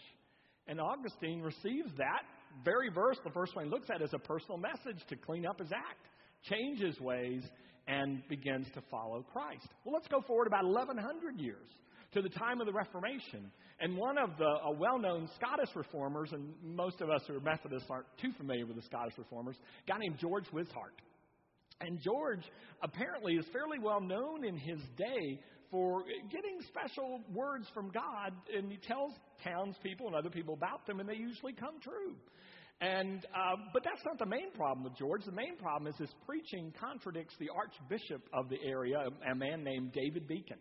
And 0.68 0.80
Augustine 0.80 1.40
receives 1.40 1.90
that 1.96 2.22
very 2.64 2.88
verse, 2.90 3.18
the 3.24 3.30
first 3.30 3.54
one 3.54 3.66
he 3.66 3.70
looks 3.70 3.88
at, 3.94 4.02
is 4.02 4.12
a 4.12 4.18
personal 4.18 4.58
message 4.58 5.04
to 5.08 5.16
clean 5.16 5.46
up 5.46 5.58
his 5.58 5.72
act, 5.72 6.06
change 6.48 6.80
his 6.80 6.98
ways, 7.00 7.42
and 7.86 8.22
begins 8.28 8.66
to 8.74 8.82
follow 8.90 9.24
Christ. 9.32 9.66
Well, 9.84 9.94
let's 9.94 10.08
go 10.08 10.20
forward 10.26 10.46
about 10.46 10.64
1100 10.64 11.40
years 11.40 11.68
to 12.12 12.22
the 12.22 12.28
time 12.28 12.60
of 12.60 12.66
the 12.66 12.72
Reformation. 12.72 13.50
And 13.80 13.96
one 13.96 14.18
of 14.18 14.30
the 14.38 14.46
uh, 14.46 14.72
well 14.72 14.98
known 14.98 15.28
Scottish 15.36 15.74
reformers, 15.74 16.30
and 16.32 16.52
most 16.62 17.00
of 17.00 17.10
us 17.10 17.22
who 17.26 17.36
are 17.36 17.40
Methodists 17.40 17.88
aren't 17.90 18.06
too 18.20 18.32
familiar 18.36 18.66
with 18.66 18.76
the 18.76 18.82
Scottish 18.82 19.16
reformers, 19.16 19.56
a 19.56 19.90
guy 19.90 19.98
named 19.98 20.18
George 20.18 20.46
Wishart. 20.52 20.94
And 21.80 22.00
George 22.00 22.42
apparently 22.82 23.34
is 23.34 23.46
fairly 23.52 23.78
well 23.78 24.00
known 24.00 24.44
in 24.44 24.56
his 24.56 24.80
day 24.96 25.40
for 25.70 26.04
getting 26.30 26.60
special 26.68 27.20
words 27.32 27.66
from 27.75 27.90
God, 27.90 28.32
and 28.56 28.70
he 28.70 28.78
tells 28.78 29.12
townspeople 29.44 30.06
and 30.06 30.16
other 30.16 30.30
people 30.30 30.54
about 30.54 30.87
them, 30.87 31.00
and 31.00 31.08
they 31.08 31.16
usually 31.16 31.52
come 31.52 31.80
true. 31.82 32.14
And 32.80 33.25
uh, 33.34 33.56
but 33.72 33.82
that's 33.82 34.04
not 34.06 34.18
the 34.18 34.26
main 34.26 34.52
problem 34.52 34.84
with 34.84 34.96
George. 34.96 35.25
The 35.25 35.32
main 35.32 35.56
problem 35.56 35.92
is 35.92 35.98
his 35.98 36.14
preaching 36.25 36.72
contradicts 36.78 37.34
the 37.40 37.48
archbishop 37.50 38.22
of 38.32 38.48
the 38.48 38.58
area, 38.64 38.98
a 39.28 39.34
man 39.34 39.64
named 39.64 39.92
David 39.92 40.28
Beaton. 40.28 40.58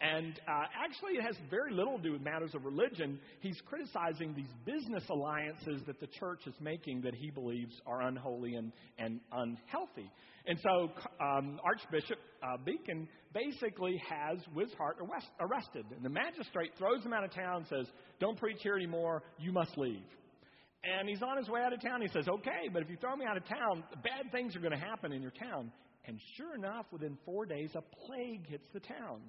And 0.00 0.38
uh, 0.46 0.64
actually, 0.84 1.12
it 1.14 1.22
has 1.22 1.36
very 1.50 1.72
little 1.72 1.96
to 1.96 2.02
do 2.02 2.12
with 2.12 2.20
matters 2.20 2.54
of 2.54 2.66
religion. 2.66 3.18
He's 3.40 3.58
criticizing 3.64 4.34
these 4.34 4.52
business 4.66 5.02
alliances 5.08 5.80
that 5.86 6.00
the 6.00 6.06
church 6.06 6.40
is 6.46 6.54
making 6.60 7.00
that 7.02 7.14
he 7.14 7.30
believes 7.30 7.74
are 7.86 8.02
unholy 8.02 8.56
and, 8.56 8.72
and 8.98 9.20
unhealthy. 9.32 10.10
And 10.46 10.58
so 10.62 10.90
um, 11.24 11.58
Archbishop 11.64 12.18
uh, 12.42 12.58
Beaton 12.62 13.08
basically 13.32 14.00
has 14.08 14.38
Wishart 14.54 14.98
arrested. 15.40 15.86
And 15.94 16.04
the 16.04 16.10
magistrate 16.10 16.72
throws 16.78 17.02
him 17.02 17.14
out 17.14 17.24
of 17.24 17.32
town 17.32 17.56
and 17.56 17.66
says, 17.66 17.86
Don't 18.20 18.38
preach 18.38 18.58
here 18.60 18.76
anymore. 18.76 19.22
You 19.38 19.50
must 19.50 19.78
leave. 19.78 20.04
And 20.84 21.08
he's 21.08 21.22
on 21.22 21.38
his 21.38 21.48
way 21.48 21.62
out 21.62 21.72
of 21.72 21.80
town. 21.80 22.02
He 22.02 22.08
says, 22.08 22.28
Okay, 22.28 22.68
but 22.70 22.82
if 22.82 22.90
you 22.90 22.98
throw 22.98 23.16
me 23.16 23.24
out 23.24 23.38
of 23.38 23.46
town, 23.48 23.82
bad 24.04 24.30
things 24.30 24.54
are 24.54 24.60
going 24.60 24.78
to 24.78 24.78
happen 24.78 25.10
in 25.10 25.22
your 25.22 25.32
town. 25.32 25.72
And 26.06 26.20
sure 26.36 26.54
enough, 26.54 26.84
within 26.92 27.16
four 27.24 27.46
days, 27.46 27.70
a 27.74 27.82
plague 28.06 28.46
hits 28.46 28.66
the 28.72 28.80
town. 28.80 29.22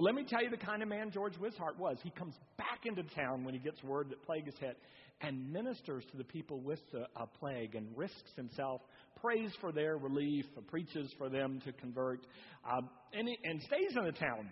But 0.00 0.06
let 0.06 0.14
me 0.14 0.24
tell 0.26 0.42
you 0.42 0.48
the 0.48 0.56
kind 0.56 0.82
of 0.82 0.88
man 0.88 1.10
George 1.10 1.36
Wishart 1.36 1.78
was. 1.78 1.98
He 2.02 2.08
comes 2.08 2.32
back 2.56 2.86
into 2.86 3.02
town 3.14 3.44
when 3.44 3.52
he 3.52 3.60
gets 3.60 3.84
word 3.84 4.08
that 4.08 4.22
plague 4.24 4.48
is 4.48 4.54
hit 4.58 4.78
and 5.20 5.52
ministers 5.52 6.04
to 6.10 6.16
the 6.16 6.24
people 6.24 6.58
with 6.58 6.78
the 6.90 7.02
uh, 7.20 7.26
plague 7.38 7.74
and 7.74 7.86
risks 7.94 8.30
himself, 8.34 8.80
prays 9.20 9.50
for 9.60 9.72
their 9.72 9.98
relief, 9.98 10.46
preaches 10.68 11.12
for 11.18 11.28
them 11.28 11.60
to 11.66 11.72
convert, 11.72 12.20
uh, 12.64 12.80
and, 13.12 13.28
he, 13.28 13.36
and 13.44 13.60
stays 13.60 13.94
in 13.94 14.06
the 14.06 14.12
town. 14.12 14.48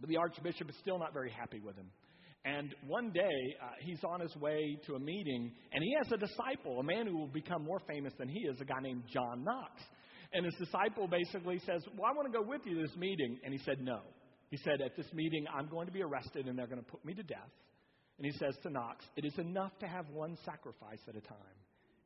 But 0.00 0.08
the 0.08 0.16
archbishop 0.16 0.70
is 0.70 0.76
still 0.80 0.98
not 0.98 1.12
very 1.12 1.30
happy 1.30 1.60
with 1.60 1.76
him. 1.76 1.90
And 2.46 2.74
one 2.86 3.10
day, 3.10 3.20
uh, 3.62 3.72
he's 3.80 4.02
on 4.02 4.20
his 4.20 4.34
way 4.36 4.78
to 4.86 4.94
a 4.94 4.98
meeting, 4.98 5.52
and 5.74 5.84
he 5.84 5.94
has 6.02 6.10
a 6.10 6.16
disciple, 6.16 6.80
a 6.80 6.84
man 6.84 7.06
who 7.06 7.18
will 7.18 7.26
become 7.28 7.64
more 7.64 7.82
famous 7.86 8.14
than 8.18 8.30
he 8.30 8.48
is, 8.48 8.58
a 8.62 8.64
guy 8.64 8.80
named 8.80 9.02
John 9.12 9.44
Knox. 9.44 9.72
And 10.32 10.46
his 10.46 10.54
disciple 10.54 11.06
basically 11.06 11.58
says, 11.66 11.82
Well, 11.98 12.10
I 12.10 12.14
want 12.16 12.32
to 12.32 12.38
go 12.38 12.42
with 12.42 12.62
you 12.64 12.76
to 12.76 12.86
this 12.86 12.96
meeting. 12.96 13.40
And 13.44 13.52
he 13.52 13.60
said, 13.66 13.82
No. 13.82 14.00
He 14.50 14.56
said, 14.58 14.80
At 14.80 14.96
this 14.96 15.06
meeting, 15.14 15.46
I'm 15.52 15.68
going 15.68 15.86
to 15.86 15.92
be 15.92 16.02
arrested 16.02 16.46
and 16.46 16.58
they're 16.58 16.66
going 16.66 16.82
to 16.82 16.90
put 16.90 17.04
me 17.04 17.14
to 17.14 17.22
death. 17.22 17.50
And 18.18 18.26
he 18.26 18.32
says 18.32 18.54
to 18.62 18.70
Knox, 18.70 19.04
It 19.16 19.24
is 19.24 19.38
enough 19.38 19.72
to 19.80 19.86
have 19.86 20.06
one 20.10 20.36
sacrifice 20.44 21.00
at 21.08 21.16
a 21.16 21.20
time. 21.20 21.58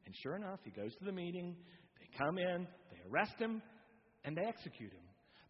And 0.06 0.14
sure 0.22 0.36
enough, 0.36 0.60
he 0.62 0.70
goes 0.70 0.94
to 0.96 1.04
the 1.04 1.12
meeting, 1.12 1.56
they 1.98 2.06
come 2.16 2.38
in, 2.38 2.66
they 2.92 2.98
arrest 3.10 3.34
him, 3.38 3.62
and 4.24 4.36
they 4.36 4.42
execute 4.42 4.92
him. 4.92 5.00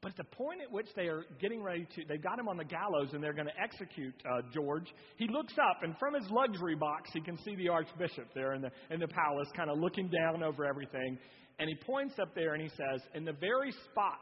But 0.01 0.11
at 0.11 0.17
the 0.19 0.37
point 0.37 0.61
at 0.61 0.71
which 0.71 0.89
they 0.95 1.07
are 1.07 1.25
getting 1.41 1.63
ready 1.63 1.87
to, 1.97 2.03
they've 2.07 2.23
got 2.23 2.39
him 2.39 2.47
on 2.47 2.59
the 2.59 2.65
gallows 2.65 3.15
and 3.15 3.25
they're 3.25 3.33
going 3.33 3.49
to 3.49 3.61
execute 3.61 4.15
uh, 4.31 4.43
George, 4.53 4.87
he 5.17 5.27
looks 5.29 5.55
up 5.55 5.79
and 5.83 5.97
from 5.99 6.13
his 6.13 6.31
luxury 6.31 6.75
box, 6.75 7.09
he 7.15 7.23
can 7.23 7.39
see 7.39 7.57
the 7.57 7.71
archbishop 7.71 8.29
there 8.35 8.53
in 8.53 8.61
the, 8.61 8.71
in 8.91 9.01
the 9.01 9.09
palace, 9.09 9.49
kind 9.57 9.71
of 9.71 9.79
looking 9.79 10.11
down 10.11 10.43
over 10.43 10.67
everything. 10.67 11.19
And 11.59 11.71
he 11.71 11.75
points 11.87 12.17
up 12.21 12.35
there 12.35 12.53
and 12.53 12.63
he 12.63 12.69
says, 12.69 13.01
In 13.15 13.25
the 13.25 13.33
very 13.33 13.73
spot 13.91 14.21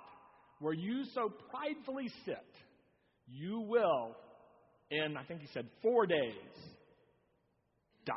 where 0.63 0.73
you 0.73 1.05
so 1.15 1.31
pridefully 1.51 2.09
sit, 2.25 2.37
you 3.27 3.61
will, 3.61 4.17
in, 4.91 5.17
I 5.17 5.25
think 5.25 5.41
he 5.41 5.49
said, 5.53 5.67
four 5.83 6.07
days, 6.07 6.35
die. 8.07 8.15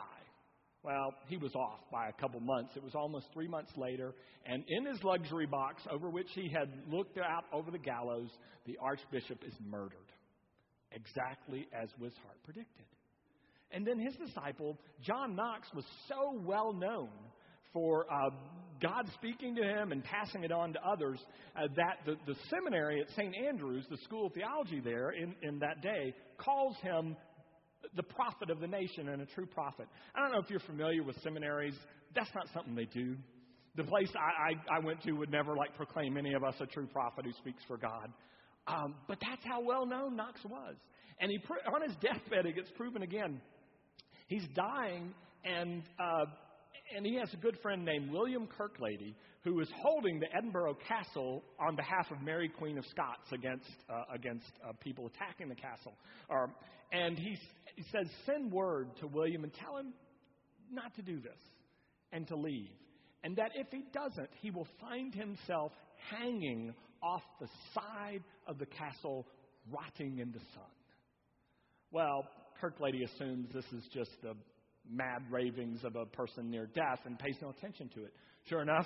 Well, 0.84 1.14
he 1.28 1.38
was 1.38 1.54
off 1.56 1.80
by 1.92 2.10
a 2.10 2.14
couple 2.22 2.40
months. 2.40 2.74
It 2.76 2.84
was 2.84 2.94
almost 2.94 3.26
three 3.34 3.48
months 3.48 3.72
later, 3.76 4.14
and 4.46 4.64
in 4.68 4.86
his 4.86 5.04
luxury 5.04 5.48
box, 5.48 5.82
over 5.92 6.10
which 6.10 6.30
he 6.36 6.48
had 6.48 6.70
looked 6.88 7.18
out 7.18 7.46
over 7.52 7.72
the 7.72 7.80
gallows, 7.80 8.30
the 8.68 8.78
archbishop 8.80 9.40
is 9.46 9.54
murdered, 9.68 10.12
exactly 10.92 11.68
as 11.74 11.90
Wishart 12.00 12.44
predicted. 12.44 12.86
And 13.72 13.86
then 13.86 14.00
his 14.00 14.16
disciple, 14.16 14.78
John 15.02 15.36
Knox, 15.36 15.68
was 15.74 15.86
so 16.08 16.40
well 16.46 16.72
known 16.72 17.10
for 17.74 18.06
uh, 18.12 18.30
God 18.82 19.10
speaking 19.16 19.56
to 19.56 19.64
him 19.64 19.92
and 19.92 20.04
passing 20.04 20.44
it 20.44 20.52
on 20.52 20.74
to 20.74 20.80
others 20.86 21.20
uh, 21.56 21.68
that 21.76 21.98
the, 22.06 22.16
the 22.26 22.38
seminary 22.50 23.02
at 23.02 23.10
St. 23.16 23.34
Andrews, 23.48 23.86
the 23.90 23.98
school 23.98 24.28
of 24.28 24.34
theology 24.34 24.82
there 24.84 25.12
in, 25.12 25.36
in 25.42 25.60
that 25.60 25.82
day, 25.82 26.14
calls 26.38 26.76
him 26.82 27.16
the 27.96 28.04
prophet 28.04 28.50
of 28.50 28.60
the 28.60 28.68
nation 28.68 29.10
and 29.10 29.22
a 29.22 29.26
true 29.28 29.46
prophet. 29.46 29.88
I 30.16 30.22
don't 30.22 30.32
know 30.32 30.40
if 30.40 30.50
you're 30.50 30.60
familiar 30.62 31.04
with 31.04 31.16
seminaries. 31.22 31.76
That's 32.16 32.30
not 32.36 32.48
something 32.54 32.76
they 32.76 32.86
do. 32.86 33.16
The 33.76 33.84
place 33.84 34.10
I, 34.16 34.54
I, 34.74 34.78
I 34.78 34.80
went 34.80 35.02
to 35.04 35.12
would 35.14 35.32
never 35.32 35.56
like 35.56 35.76
proclaim 35.76 36.18
any 36.18 36.34
of 36.34 36.44
us 36.44 36.56
a 36.60 36.66
true 36.66 36.88
prophet 36.88 37.26
who 37.26 37.34
speaks 37.34 37.62
for 37.68 37.78
God. 37.78 38.12
Um, 38.68 38.96
but 39.08 39.18
that's 39.22 39.44
how 39.44 39.62
well 39.62 39.86
known 39.86 40.16
Knox 40.16 40.40
was. 40.44 40.76
And 41.20 41.30
he 41.30 41.40
on 41.72 41.82
his 41.82 41.96
deathbed, 42.02 42.46
it 42.46 42.56
gets 42.56 42.70
proven 42.76 43.04
again. 43.04 43.40
He's 44.28 44.46
dying, 44.56 45.14
and 45.44 45.84
uh, 46.00 46.26
and 46.96 47.06
he 47.06 47.16
has 47.16 47.34
a 47.34 47.38
good 47.38 47.58
friend 47.62 47.84
named 47.84 48.12
William 48.12 48.48
Kirkcaldy 48.48 49.16
who 49.44 49.60
is 49.60 49.68
holding 49.78 50.20
the 50.20 50.28
Edinburgh 50.36 50.78
Castle 50.88 51.44
on 51.60 51.76
behalf 51.76 52.10
of 52.12 52.22
Mary 52.22 52.50
Queen 52.50 52.78
of 52.78 52.86
Scots 52.88 53.32
against 53.32 53.70
uh, 53.90 54.04
against 54.14 54.52
uh, 54.68 54.72
people 54.84 55.08
attacking 55.08 55.50
the 55.50 55.56
castle. 55.56 55.94
Um, 56.30 56.54
and 56.92 57.18
he, 57.18 57.38
he 57.76 57.84
says, 57.92 58.08
send 58.26 58.52
word 58.52 58.90
to 59.02 59.08
William 59.08 59.44
and 59.44 59.54
tell 59.54 59.78
him 59.78 59.94
not 60.72 60.96
to 60.96 61.02
do 61.02 61.20
this 61.20 61.38
and 62.12 62.28
to 62.28 62.36
leave. 62.36 62.72
And 63.24 63.36
that 63.38 63.52
if 63.56 63.68
he 63.72 63.84
doesn't, 63.94 64.30
he 64.42 64.52
will 64.52 64.68
find 64.80 65.14
himself 65.14 65.72
hanging 66.10 66.74
off 67.02 67.24
the 67.40 67.48
side 67.74 68.24
of 68.48 68.58
the 68.58 68.66
castle, 68.66 69.28
rotting 69.72 70.20
in 70.20 70.32
the 70.32 70.40
sun. 70.40 70.72
Well, 71.92 72.28
Kirklady 72.62 73.04
assumes 73.04 73.48
this 73.54 73.66
is 73.66 73.84
just 73.94 74.12
the 74.22 74.36
mad 74.90 75.24
ravings 75.30 75.84
of 75.84 75.96
a 75.96 76.06
person 76.06 76.50
near 76.50 76.68
death 76.68 77.00
and 77.06 77.18
pays 77.20 77.36
no 77.42 77.50
attention 77.50 77.90
to 77.96 78.04
it. 78.04 78.14
Sure 78.50 78.62
enough, 78.62 78.86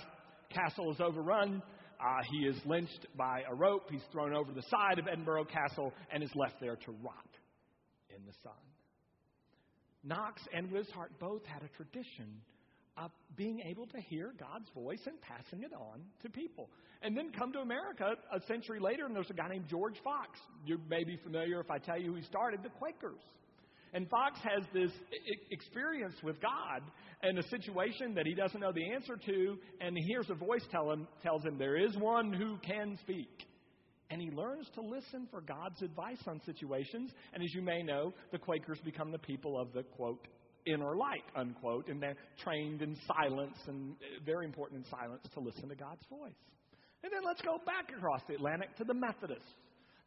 castle 0.49 0.91
is 0.91 0.99
overrun. 0.99 1.61
Uh, 1.99 2.23
he 2.31 2.47
is 2.47 2.55
lynched 2.65 3.07
by 3.17 3.41
a 3.49 3.53
rope. 3.53 3.89
He's 3.91 4.03
thrown 4.11 4.33
over 4.33 4.51
the 4.53 4.63
side 4.63 4.99
of 4.99 5.07
Edinburgh 5.11 5.45
Castle 5.45 5.93
and 6.11 6.23
is 6.23 6.31
left 6.35 6.55
there 6.61 6.77
to 6.77 6.91
rot 7.03 7.29
in 8.09 8.25
the 8.25 8.33
sun. 8.41 8.53
Knox 10.03 10.41
and 10.53 10.71
Wishart 10.71 11.11
both 11.19 11.45
had 11.45 11.61
a 11.61 11.67
tradition 11.75 12.41
of 12.97 13.11
being 13.35 13.61
able 13.65 13.85
to 13.87 13.99
hear 13.99 14.33
God's 14.39 14.69
voice 14.73 14.99
and 15.05 15.15
passing 15.21 15.63
it 15.63 15.73
on 15.73 16.01
to 16.21 16.29
people. 16.29 16.69
And 17.01 17.15
then 17.17 17.31
come 17.31 17.51
to 17.53 17.59
America 17.59 18.15
a 18.33 18.41
century 18.47 18.79
later, 18.79 19.05
and 19.05 19.15
there's 19.15 19.29
a 19.29 19.33
guy 19.33 19.47
named 19.49 19.65
George 19.69 19.95
Fox. 20.03 20.37
You 20.65 20.79
may 20.89 21.03
be 21.03 21.17
familiar 21.23 21.59
if 21.61 21.71
I 21.71 21.77
tell 21.77 21.99
you 21.99 22.13
who 22.13 22.21
started 22.23 22.61
the 22.63 22.69
Quakers. 22.69 23.21
And 23.93 24.09
Fox 24.09 24.39
has 24.43 24.63
this 24.73 24.91
experience 25.51 26.15
with 26.23 26.39
God 26.41 26.81
in 27.23 27.37
a 27.37 27.43
situation 27.43 28.13
that 28.15 28.25
he 28.25 28.33
doesn't 28.33 28.59
know 28.59 28.71
the 28.71 28.91
answer 28.91 29.17
to, 29.17 29.57
and 29.81 29.97
he 29.97 30.03
hears 30.03 30.29
a 30.29 30.35
voice 30.35 30.63
tell 30.71 30.91
him, 30.91 31.07
tells 31.23 31.43
him, 31.43 31.57
There 31.57 31.77
is 31.77 31.95
one 31.97 32.31
who 32.31 32.57
can 32.57 32.97
speak. 33.01 33.45
And 34.11 34.21
he 34.21 34.31
learns 34.31 34.67
to 34.73 34.81
listen 34.81 35.27
for 35.29 35.41
God's 35.41 35.81
advice 35.83 36.21
on 36.27 36.41
situations. 36.45 37.11
And 37.33 37.43
as 37.43 37.53
you 37.53 37.61
may 37.61 37.83
know, 37.83 38.13
the 38.31 38.39
Quakers 38.39 38.79
become 38.83 39.11
the 39.11 39.19
people 39.19 39.59
of 39.59 39.71
the, 39.71 39.83
quote, 39.83 40.27
inner 40.65 40.95
light, 40.95 41.23
unquote, 41.35 41.87
and 41.87 42.01
they're 42.01 42.15
trained 42.43 42.81
in 42.81 42.97
silence 43.07 43.57
and 43.67 43.93
uh, 43.93 44.23
very 44.25 44.45
important 44.45 44.83
in 44.83 44.91
silence 44.91 45.21
to 45.33 45.39
listen 45.39 45.69
to 45.69 45.75
God's 45.75 46.03
voice. 46.09 46.33
And 47.03 47.11
then 47.13 47.21
let's 47.25 47.41
go 47.41 47.59
back 47.65 47.89
across 47.95 48.21
the 48.27 48.35
Atlantic 48.35 48.75
to 48.77 48.83
the 48.83 48.93
Methodists. 48.93 49.53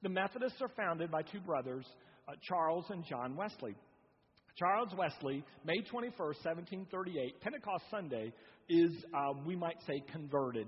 The 0.02 0.08
Methodists 0.08 0.60
are 0.60 0.70
founded 0.76 1.10
by 1.10 1.22
two 1.22 1.40
brothers 1.40 1.86
uh, 2.28 2.32
Charles 2.42 2.86
and 2.90 3.04
John 3.04 3.36
Wesley. 3.36 3.76
Charles 4.56 4.90
Wesley, 4.96 5.42
May 5.64 5.78
21st, 5.78 6.44
1738, 6.44 7.40
Pentecost 7.40 7.84
Sunday, 7.90 8.32
is, 8.68 8.92
uh, 9.14 9.32
we 9.46 9.56
might 9.56 9.78
say, 9.86 10.02
converted. 10.12 10.66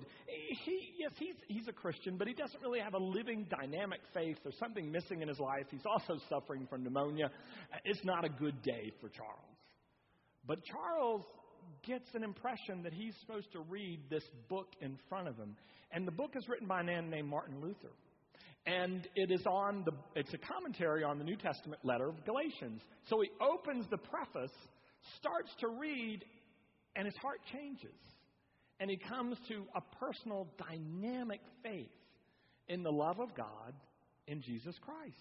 He, 0.65 0.95
yes, 0.99 1.13
he's, 1.19 1.35
he's 1.49 1.69
a 1.69 1.73
Christian, 1.73 2.17
but 2.17 2.27
he 2.27 2.35
doesn't 2.35 2.61
really 2.63 2.81
have 2.81 2.95
a 2.95 2.99
living, 2.99 3.47
dynamic 3.51 4.01
faith. 4.13 4.39
There's 4.43 4.59
something 4.59 4.91
missing 4.91 5.23
in 5.23 5.29
his 5.29 5.39
life. 5.39 5.67
He's 5.71 5.85
also 5.87 6.19
suffering 6.29 6.67
from 6.69 6.83
pneumonia. 6.83 7.31
It's 7.85 8.05
not 8.05 8.25
a 8.25 8.29
good 8.29 8.63
day 8.63 8.93
for 9.01 9.09
Charles. 9.11 9.41
But 10.47 10.65
Charles 10.65 11.23
gets 11.87 12.09
an 12.15 12.25
impression 12.25 12.83
that 12.83 12.93
he's 12.93 13.15
supposed 13.21 13.53
to 13.53 13.61
read 13.61 14.01
this 14.11 14.25
book 14.49 14.69
in 14.81 14.99
front 15.09 15.29
of 15.29 15.37
him. 15.37 15.57
And 15.93 16.07
the 16.07 16.13
book 16.13 16.33
is 16.37 16.49
written 16.49 16.67
by 16.67 16.81
a 16.81 16.85
man 16.85 17.11
named 17.11 17.29
Martin 17.29 17.61
Luther 17.61 17.93
and 18.67 19.07
it 19.15 19.31
is 19.31 19.45
on 19.47 19.85
the 19.85 19.93
it's 20.15 20.33
a 20.33 20.39
commentary 20.39 21.05
on 21.05 21.19
the 21.19 21.25
New 21.25 21.37
Testament 21.37 21.85
letter 21.85 22.09
of 22.09 22.25
Galatians. 22.25 22.81
So 23.09 23.21
he 23.21 23.31
opens 23.41 23.87
the 23.91 23.99
preface, 23.99 24.55
starts 25.19 25.51
to 25.61 25.69
read, 25.69 26.25
and 26.97 27.07
his 27.07 27.17
heart 27.17 27.41
changes. 27.53 27.99
And 28.81 28.91
he 28.91 28.97
comes 28.97 29.37
to 29.49 29.65
a 29.77 29.81
personal 29.99 30.49
dynamic 30.69 31.41
faith 31.63 31.91
in 32.69 32.83
the 32.83 32.91
love 32.91 33.21
of 33.21 33.35
God 33.37 33.75
in 34.27 34.43
Jesus 34.43 34.75
Christ. 34.85 35.17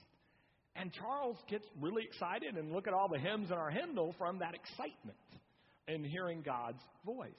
And 0.75 0.91
Charles 0.93 1.37
gets 1.49 1.65
really 1.79 2.03
excited 2.03 2.57
and 2.57 2.71
look 2.71 2.87
at 2.87 2.93
all 2.93 3.07
the 3.07 3.19
hymns 3.19 3.51
in 3.51 3.57
our 3.57 3.69
hymnal 3.69 4.15
from 4.17 4.39
that 4.39 4.55
excitement 4.55 5.17
in 5.87 6.03
hearing 6.03 6.41
God's 6.41 6.81
voice. 7.05 7.29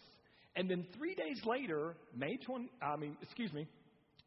And 0.55 0.71
then 0.71 0.87
three 0.97 1.15
days 1.15 1.41
later, 1.45 1.97
May 2.17 2.37
20, 2.37 2.71
I 2.81 2.97
mean, 2.97 3.17
excuse 3.23 3.53
me, 3.53 3.67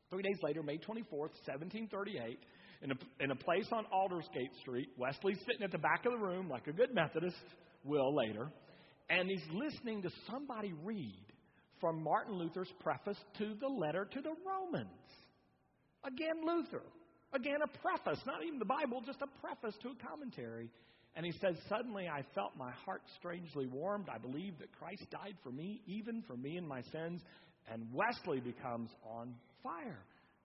Three 0.09 0.23
days 0.23 0.37
later, 0.41 0.63
May 0.63 0.77
24th, 0.77 1.35
1738, 1.43 2.39
in 2.81 2.91
a, 2.91 2.95
in 3.19 3.31
a 3.31 3.35
place 3.35 3.67
on 3.71 3.85
Aldersgate 3.91 4.51
Street, 4.61 4.89
Wesley's 4.97 5.39
sitting 5.45 5.63
at 5.63 5.71
the 5.71 5.77
back 5.77 6.05
of 6.05 6.13
the 6.13 6.17
room 6.17 6.49
like 6.49 6.67
a 6.67 6.71
good 6.71 6.93
Methodist 6.93 7.35
will 7.83 8.15
later, 8.15 8.49
and 9.09 9.29
he's 9.29 9.43
listening 9.51 10.01
to 10.03 10.09
somebody 10.31 10.73
read 10.83 11.25
from 11.81 12.01
Martin 12.01 12.35
Luther's 12.35 12.71
preface 12.79 13.17
to 13.37 13.55
the 13.59 13.67
letter 13.67 14.05
to 14.05 14.21
the 14.21 14.33
Romans. 14.45 14.89
Again, 16.05 16.45
Luther. 16.45 16.83
Again, 17.33 17.59
a 17.61 17.67
preface, 17.79 18.23
not 18.25 18.43
even 18.45 18.59
the 18.59 18.65
Bible, 18.65 19.01
just 19.05 19.21
a 19.21 19.45
preface 19.45 19.75
to 19.81 19.89
a 19.89 20.07
commentary. 20.07 20.69
And 21.15 21.25
he 21.25 21.33
says, 21.33 21.55
Suddenly 21.67 22.07
I 22.07 22.23
felt 22.33 22.51
my 22.57 22.71
heart 22.85 23.01
strangely 23.19 23.67
warmed. 23.67 24.07
I 24.13 24.17
believed 24.17 24.59
that 24.59 24.71
Christ 24.79 25.03
died 25.11 25.35
for 25.43 25.51
me, 25.51 25.81
even 25.85 26.23
for 26.25 26.37
me 26.37 26.57
and 26.57 26.67
my 26.67 26.81
sins. 26.93 27.21
And 27.71 27.85
Wesley 27.91 28.39
becomes 28.39 28.89
on 29.03 29.33
fire. 29.63 29.99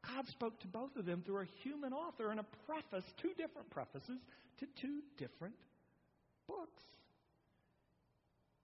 God 0.06 0.26
spoke 0.28 0.58
to 0.60 0.68
both 0.68 0.96
of 0.96 1.06
them 1.06 1.22
through 1.24 1.42
a 1.42 1.46
human 1.62 1.92
author 1.92 2.30
and 2.30 2.40
a 2.40 2.46
preface, 2.66 3.08
two 3.20 3.30
different 3.36 3.70
prefaces 3.70 4.18
to 4.58 4.66
two 4.80 5.00
different 5.16 5.54
books. 6.48 6.82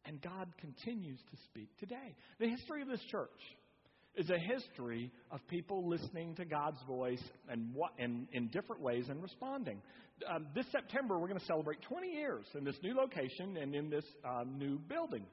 And 0.04 0.20
God 0.20 0.48
continues 0.58 1.20
to 1.30 1.36
speak 1.44 1.68
today. 1.78 2.16
The 2.40 2.48
history 2.48 2.82
of 2.82 2.88
this 2.88 3.02
church 3.10 3.28
is 4.16 4.30
a 4.30 4.38
history 4.38 5.12
of 5.30 5.46
people 5.48 5.88
listening 5.88 6.34
to 6.36 6.44
God's 6.44 6.82
voice 6.86 7.22
and 7.48 7.72
what, 7.74 7.92
in, 7.98 8.26
in 8.32 8.48
different 8.48 8.82
ways 8.82 9.04
and 9.08 9.22
responding. 9.22 9.80
Um, 10.28 10.46
this 10.54 10.66
September, 10.72 11.18
we're 11.18 11.28
going 11.28 11.38
to 11.38 11.46
celebrate 11.46 11.80
20 11.82 12.08
years 12.08 12.44
in 12.56 12.64
this 12.64 12.74
new 12.82 12.94
location 12.94 13.56
and 13.58 13.74
in 13.74 13.90
this 13.90 14.04
um, 14.24 14.58
new 14.58 14.78
building. 14.78 15.24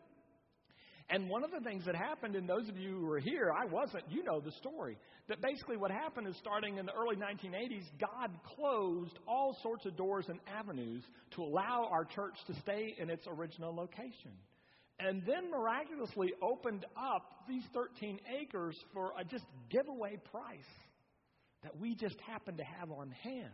And 1.09 1.29
one 1.29 1.43
of 1.43 1.51
the 1.51 1.59
things 1.59 1.85
that 1.85 1.95
happened, 1.95 2.35
and 2.35 2.50
those 2.50 2.67
of 2.67 2.77
you 2.77 2.89
who 3.00 3.05
were 3.05 3.19
here, 3.19 3.51
I 3.55 3.65
wasn't, 3.65 4.05
you 4.09 4.24
know 4.24 4.39
the 4.39 4.51
story. 4.53 4.97
That 5.27 5.39
basically 5.39 5.77
what 5.77 5.91
happened 5.91 6.27
is 6.27 6.35
starting 6.38 6.77
in 6.77 6.88
the 6.88 6.93
early 6.93 7.15
1980s, 7.15 7.83
God 8.00 8.31
closed 8.55 9.19
all 9.27 9.55
sorts 9.62 9.85
of 9.85 9.95
doors 9.95 10.25
and 10.29 10.39
avenues 10.47 11.03
to 11.35 11.43
allow 11.43 11.88
our 11.91 12.05
church 12.05 12.33
to 12.47 12.55
stay 12.62 12.95
in 12.97 13.12
its 13.12 13.27
original 13.27 13.75
location. 13.75 14.31
And 14.97 15.24
then 15.27 15.51
miraculously 15.51 16.33
opened 16.41 16.85
up 16.97 17.43
these 17.47 17.63
13 17.74 18.19
acres 18.41 18.75
for 18.93 19.12
a 19.19 19.24
just 19.24 19.45
giveaway 19.69 20.17
price 20.31 20.57
that 21.63 21.77
we 21.79 21.93
just 21.93 22.19
happened 22.21 22.57
to 22.57 22.63
have 22.63 22.89
on 22.91 23.12
hand. 23.12 23.51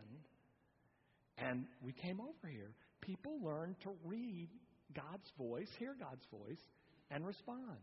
And 1.36 1.64
we 1.82 1.92
came 1.92 2.20
over 2.20 2.50
here. 2.50 2.70
People 3.02 3.40
learned 3.42 3.76
to 3.82 3.90
read 4.04 4.48
God's 4.94 5.30
voice, 5.36 5.68
hear 5.78 5.96
God's 5.98 6.24
voice, 6.30 6.60
and 7.12 7.26
respond. 7.26 7.78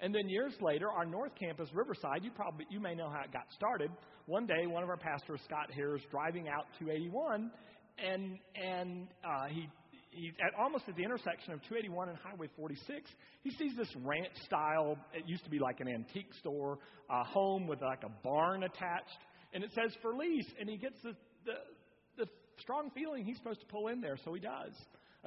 And 0.00 0.14
then 0.14 0.28
years 0.28 0.52
later, 0.60 0.90
our 0.90 1.06
North 1.06 1.32
Campus, 1.38 1.68
Riverside, 1.72 2.24
you 2.24 2.30
probably 2.30 2.66
you 2.68 2.80
may 2.80 2.94
know 2.94 3.08
how 3.08 3.22
it 3.22 3.32
got 3.32 3.46
started. 3.54 3.90
One 4.26 4.46
day, 4.46 4.66
one 4.66 4.82
of 4.82 4.88
our 4.88 4.96
pastors, 4.96 5.40
Scott 5.44 5.70
Harris, 5.74 6.02
driving 6.10 6.48
out 6.48 6.66
281, 6.78 7.50
and 7.98 8.38
and 8.54 9.08
uh, 9.24 9.46
he 9.48 9.68
he's 10.10 10.32
at 10.44 10.52
almost 10.58 10.84
at 10.88 10.96
the 10.96 11.02
intersection 11.02 11.52
of 11.52 11.60
281 11.62 12.08
and 12.08 12.18
Highway 12.18 12.48
46. 12.56 13.10
He 13.44 13.50
sees 13.50 13.76
this 13.76 13.88
ranch 14.02 14.34
style. 14.44 14.96
It 15.12 15.24
used 15.26 15.44
to 15.44 15.50
be 15.50 15.58
like 15.58 15.80
an 15.80 15.88
antique 15.88 16.32
store, 16.40 16.78
a 17.08 17.24
home 17.24 17.66
with 17.66 17.80
like 17.80 18.02
a 18.02 18.10
barn 18.26 18.64
attached, 18.64 19.22
and 19.52 19.62
it 19.62 19.70
says 19.74 19.94
for 20.02 20.14
lease. 20.14 20.50
And 20.58 20.68
he 20.68 20.76
gets 20.76 20.96
the 21.02 21.14
the, 21.46 22.24
the 22.24 22.26
strong 22.60 22.90
feeling 22.94 23.24
he's 23.24 23.36
supposed 23.36 23.60
to 23.60 23.66
pull 23.66 23.88
in 23.88 24.00
there, 24.00 24.16
so 24.24 24.34
he 24.34 24.40
does 24.40 24.74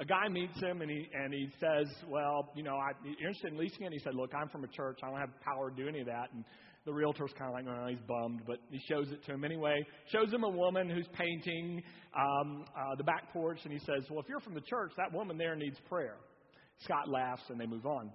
a 0.00 0.04
guy 0.04 0.28
meets 0.28 0.58
him 0.60 0.80
and 0.80 0.90
he 0.90 1.08
and 1.12 1.32
he 1.32 1.48
says, 1.60 1.86
"Well, 2.08 2.50
you 2.54 2.62
know, 2.62 2.76
I'm 2.76 2.94
interested 3.06 3.52
in 3.52 3.58
leasing 3.58 3.82
it." 3.82 3.86
And 3.86 3.94
he 3.94 4.00
said, 4.00 4.14
"Look, 4.14 4.32
I'm 4.34 4.48
from 4.48 4.64
a 4.64 4.68
church. 4.68 5.00
I 5.02 5.08
don't 5.10 5.18
have 5.18 5.30
power 5.40 5.70
to 5.70 5.76
do 5.76 5.88
any 5.88 6.00
of 6.00 6.06
that." 6.06 6.32
And 6.32 6.44
the 6.84 6.92
realtor's 6.92 7.32
kind 7.38 7.50
of 7.50 7.54
like, 7.54 7.64
"Oh, 7.68 7.86
he's 7.88 8.00
bummed," 8.06 8.42
but 8.46 8.58
he 8.70 8.80
shows 8.88 9.10
it 9.10 9.24
to 9.24 9.32
him 9.32 9.44
anyway. 9.44 9.84
Shows 10.12 10.32
him 10.32 10.44
a 10.44 10.48
woman 10.48 10.88
who's 10.88 11.08
painting 11.18 11.82
um, 12.16 12.64
uh, 12.76 12.94
the 12.96 13.04
back 13.04 13.32
porch, 13.32 13.58
and 13.64 13.72
he 13.72 13.80
says, 13.80 14.08
"Well, 14.10 14.20
if 14.20 14.28
you're 14.28 14.40
from 14.40 14.54
the 14.54 14.62
church, 14.62 14.92
that 14.96 15.12
woman 15.12 15.36
there 15.36 15.56
needs 15.56 15.78
prayer." 15.88 16.16
Scott 16.84 17.08
laughs, 17.08 17.42
and 17.48 17.60
they 17.60 17.66
move 17.66 17.86
on. 17.86 18.12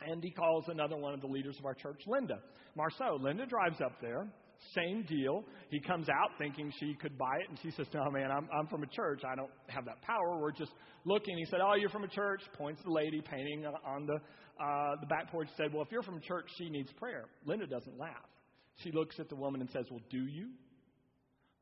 And 0.00 0.24
he 0.24 0.30
calls 0.30 0.64
another 0.68 0.96
one 0.96 1.14
of 1.14 1.20
the 1.20 1.26
leaders 1.26 1.56
of 1.58 1.66
our 1.66 1.74
church, 1.74 2.00
Linda 2.06 2.38
Marceau. 2.74 3.18
Linda 3.20 3.46
drives 3.46 3.80
up 3.80 4.00
there. 4.00 4.26
Same 4.74 5.04
deal. 5.08 5.44
He 5.70 5.80
comes 5.80 6.08
out 6.08 6.30
thinking 6.38 6.72
she 6.78 6.94
could 6.94 7.18
buy 7.18 7.36
it, 7.42 7.48
and 7.48 7.58
she 7.62 7.70
says, 7.72 7.86
No, 7.92 8.10
man, 8.10 8.30
I'm, 8.30 8.48
I'm 8.56 8.66
from 8.68 8.82
a 8.82 8.86
church. 8.86 9.22
I 9.26 9.34
don't 9.34 9.50
have 9.68 9.84
that 9.84 10.00
power. 10.02 10.40
We're 10.40 10.52
just 10.52 10.72
looking. 11.04 11.36
He 11.36 11.44
said, 11.46 11.60
Oh, 11.62 11.74
you're 11.74 11.90
from 11.90 12.04
a 12.04 12.08
church. 12.08 12.40
Points 12.56 12.80
the 12.84 12.90
lady 12.90 13.20
painting 13.20 13.64
on 13.86 14.06
the, 14.06 14.14
uh, 14.14 14.96
the 15.00 15.06
back 15.06 15.30
porch. 15.30 15.48
Said, 15.56 15.72
Well, 15.72 15.82
if 15.82 15.88
you're 15.90 16.02
from 16.02 16.20
church, 16.20 16.46
she 16.56 16.68
needs 16.68 16.90
prayer. 16.92 17.24
Linda 17.44 17.66
doesn't 17.66 17.98
laugh. 17.98 18.28
She 18.76 18.92
looks 18.92 19.18
at 19.18 19.28
the 19.28 19.36
woman 19.36 19.60
and 19.60 19.70
says, 19.70 19.84
Well, 19.90 20.02
do 20.10 20.26
you? 20.26 20.48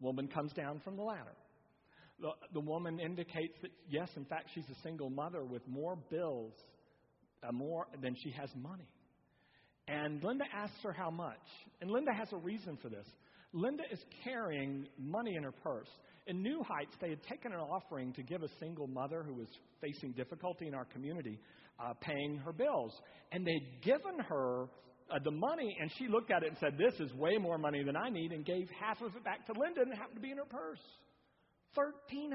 Woman 0.00 0.28
comes 0.28 0.52
down 0.52 0.80
from 0.84 0.96
the 0.96 1.02
ladder. 1.02 1.34
The, 2.20 2.30
the 2.52 2.60
woman 2.60 3.00
indicates 3.00 3.54
that, 3.62 3.70
yes, 3.88 4.08
in 4.16 4.24
fact, 4.26 4.50
she's 4.54 4.68
a 4.70 4.82
single 4.82 5.10
mother 5.10 5.44
with 5.44 5.66
more 5.66 5.96
bills 6.10 6.52
uh, 7.42 7.52
more 7.52 7.86
than 8.02 8.14
she 8.22 8.30
has 8.30 8.50
money. 8.56 8.88
And 9.90 10.22
Linda 10.22 10.44
asks 10.54 10.76
her 10.84 10.92
how 10.92 11.10
much. 11.10 11.42
And 11.80 11.90
Linda 11.90 12.12
has 12.12 12.32
a 12.32 12.36
reason 12.36 12.78
for 12.80 12.88
this. 12.88 13.06
Linda 13.52 13.82
is 13.90 13.98
carrying 14.22 14.86
money 14.96 15.34
in 15.34 15.42
her 15.42 15.52
purse. 15.52 15.88
In 16.28 16.42
New 16.42 16.62
Heights, 16.62 16.94
they 17.00 17.10
had 17.10 17.22
taken 17.24 17.52
an 17.52 17.58
offering 17.58 18.12
to 18.12 18.22
give 18.22 18.44
a 18.44 18.48
single 18.60 18.86
mother 18.86 19.24
who 19.26 19.34
was 19.34 19.48
facing 19.80 20.12
difficulty 20.12 20.68
in 20.68 20.74
our 20.74 20.84
community 20.84 21.40
uh, 21.80 21.94
paying 22.00 22.38
her 22.44 22.52
bills. 22.52 22.92
And 23.32 23.44
they'd 23.44 23.82
given 23.82 24.18
her 24.28 24.66
uh, 25.10 25.18
the 25.24 25.32
money, 25.32 25.76
and 25.80 25.90
she 25.98 26.06
looked 26.06 26.30
at 26.30 26.44
it 26.44 26.50
and 26.50 26.58
said, 26.58 26.78
This 26.78 27.00
is 27.00 27.12
way 27.14 27.36
more 27.38 27.58
money 27.58 27.82
than 27.82 27.96
I 27.96 28.10
need, 28.10 28.30
and 28.30 28.44
gave 28.44 28.68
half 28.80 29.00
of 29.00 29.16
it 29.16 29.24
back 29.24 29.44
to 29.46 29.52
Linda, 29.58 29.80
and 29.80 29.92
it 29.92 29.96
happened 29.96 30.16
to 30.16 30.22
be 30.22 30.30
in 30.30 30.36
her 30.36 30.44
purse 30.44 30.78
$1,300. 31.76 32.30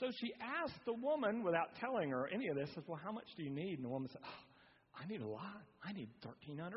So 0.00 0.06
she 0.20 0.32
asked 0.62 0.78
the 0.84 0.92
woman, 0.92 1.42
without 1.42 1.74
telling 1.80 2.10
her 2.10 2.28
any 2.32 2.48
of 2.48 2.56
this, 2.56 2.68
says, 2.74 2.84
Well, 2.86 3.00
how 3.02 3.12
much 3.12 3.26
do 3.36 3.42
you 3.42 3.50
need? 3.50 3.76
And 3.76 3.84
the 3.84 3.88
woman 3.88 4.10
said, 4.12 4.20
oh, 4.22 4.47
I 5.00 5.06
need 5.06 5.20
a 5.20 5.26
lot. 5.26 5.62
I 5.82 5.92
need 5.92 6.08
$1,300. 6.24 6.72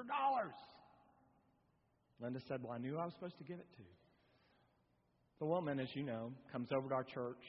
Linda 2.21 2.39
said, 2.47 2.61
Well, 2.63 2.73
I 2.73 2.77
knew 2.77 2.97
I 2.97 3.05
was 3.05 3.13
supposed 3.13 3.37
to 3.39 3.43
give 3.43 3.57
it 3.57 3.67
to. 3.77 3.83
The 5.39 5.45
woman, 5.45 5.79
as 5.79 5.87
you 5.95 6.03
know, 6.03 6.31
comes 6.51 6.69
over 6.71 6.89
to 6.89 6.95
our 6.95 7.03
church, 7.03 7.41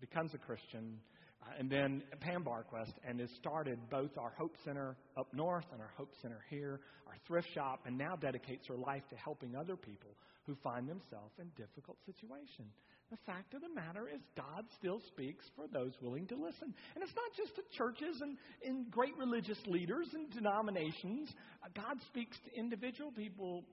becomes 0.00 0.32
a 0.32 0.38
Christian, 0.38 0.98
uh, 1.42 1.58
and 1.58 1.68
then 1.68 2.02
Pam 2.20 2.44
Barquest, 2.44 2.92
and 3.06 3.18
has 3.18 3.30
started 3.40 3.78
both 3.90 4.16
our 4.16 4.32
Hope 4.38 4.54
Center 4.64 4.96
up 5.16 5.26
north 5.34 5.64
and 5.72 5.80
our 5.80 5.90
Hope 5.96 6.12
Center 6.22 6.40
here, 6.50 6.80
our 7.08 7.14
thrift 7.26 7.48
shop, 7.52 7.80
and 7.84 7.98
now 7.98 8.14
dedicates 8.14 8.68
her 8.68 8.76
life 8.76 9.02
to 9.10 9.16
helping 9.16 9.56
other 9.56 9.74
people 9.74 10.10
who 10.46 10.54
find 10.62 10.88
themselves 10.88 11.34
in 11.40 11.50
difficult 11.56 11.96
situations. 12.06 12.74
The 13.12 13.18
fact 13.26 13.52
of 13.52 13.60
the 13.60 13.68
matter 13.68 14.08
is, 14.08 14.22
God 14.34 14.64
still 14.78 14.98
speaks 15.08 15.44
for 15.54 15.66
those 15.70 15.92
willing 16.00 16.26
to 16.28 16.34
listen. 16.34 16.72
And 16.94 17.04
it's 17.04 17.12
not 17.14 17.30
just 17.36 17.54
to 17.56 17.62
churches 17.76 18.22
and, 18.22 18.38
and 18.64 18.90
great 18.90 19.12
religious 19.18 19.58
leaders 19.66 20.08
and 20.14 20.30
denominations. 20.30 21.28
God 21.76 22.00
speaks 22.06 22.38
to 22.46 22.58
individual 22.58 23.12
people 23.12 23.64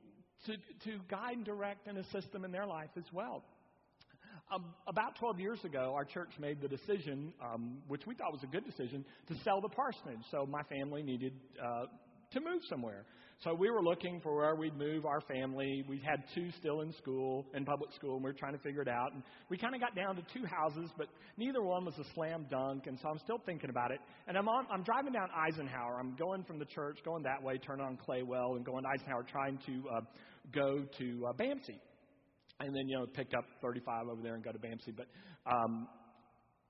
to, 0.45 0.57
to 0.57 0.99
guide 1.09 1.37
and 1.37 1.45
direct 1.45 1.87
and 1.87 1.97
assist 1.99 2.33
them 2.33 2.43
in 2.43 2.51
their 2.51 2.67
life 2.67 2.89
as 2.97 3.05
well. 3.13 3.45
Um, 4.53 4.73
about 4.87 5.15
12 5.17 5.39
years 5.39 5.63
ago, 5.63 5.93
our 5.95 6.03
church 6.03 6.31
made 6.37 6.59
the 6.59 6.67
decision, 6.67 7.31
um, 7.41 7.77
which 7.87 8.05
we 8.05 8.15
thought 8.15 8.33
was 8.33 8.43
a 8.43 8.47
good 8.47 8.65
decision, 8.65 9.05
to 9.29 9.35
sell 9.45 9.61
the 9.61 9.69
parsonage. 9.69 10.25
So 10.31 10.45
my 10.45 10.63
family 10.63 11.01
needed 11.01 11.31
uh, 11.63 11.85
to 12.31 12.41
move 12.41 12.61
somewhere. 12.69 13.05
So 13.41 13.53
we 13.53 13.69
were 13.69 13.81
looking 13.81 14.19
for 14.19 14.35
where 14.35 14.53
we'd 14.53 14.75
move 14.75 15.05
our 15.05 15.21
family. 15.21 15.85
We 15.87 16.01
had 16.05 16.25
two 16.35 16.51
still 16.59 16.81
in 16.81 16.91
school, 16.91 17.45
in 17.53 17.63
public 17.63 17.93
school, 17.93 18.15
and 18.15 18.23
we 18.23 18.29
were 18.29 18.37
trying 18.37 18.51
to 18.51 18.59
figure 18.59 18.81
it 18.81 18.89
out. 18.89 19.13
And 19.13 19.23
we 19.49 19.57
kind 19.57 19.73
of 19.73 19.79
got 19.79 19.95
down 19.95 20.17
to 20.17 20.21
two 20.33 20.45
houses, 20.45 20.89
but 20.97 21.07
neither 21.37 21.63
one 21.63 21.85
was 21.85 21.93
a 21.97 22.03
slam 22.13 22.47
dunk. 22.51 22.87
And 22.87 22.99
so 23.01 23.07
I'm 23.07 23.19
still 23.19 23.41
thinking 23.45 23.69
about 23.69 23.91
it. 23.91 23.99
And 24.27 24.37
I'm 24.37 24.49
on, 24.49 24.67
I'm 24.69 24.83
driving 24.83 25.13
down 25.13 25.29
Eisenhower. 25.33 26.01
I'm 26.01 26.17
going 26.17 26.43
from 26.43 26.59
the 26.59 26.65
church, 26.65 26.99
going 27.05 27.23
that 27.23 27.41
way, 27.41 27.57
turn 27.57 27.79
on 27.79 27.97
Claywell, 27.97 28.57
and 28.57 28.65
going 28.65 28.83
to 28.83 28.89
Eisenhower, 28.89 29.23
trying 29.23 29.57
to 29.67 29.83
uh, 29.89 30.01
go 30.53 30.83
to 30.97 31.27
uh, 31.29 31.31
BAMC. 31.31 31.79
And 32.59 32.75
then, 32.75 32.89
you 32.89 32.97
know, 32.97 33.05
pick 33.05 33.31
up 33.37 33.45
35 33.61 34.09
over 34.09 34.21
there 34.21 34.35
and 34.35 34.43
go 34.43 34.51
to 34.51 34.59
BAMC. 34.59 34.97
But 34.97 35.07
um, 35.49 35.87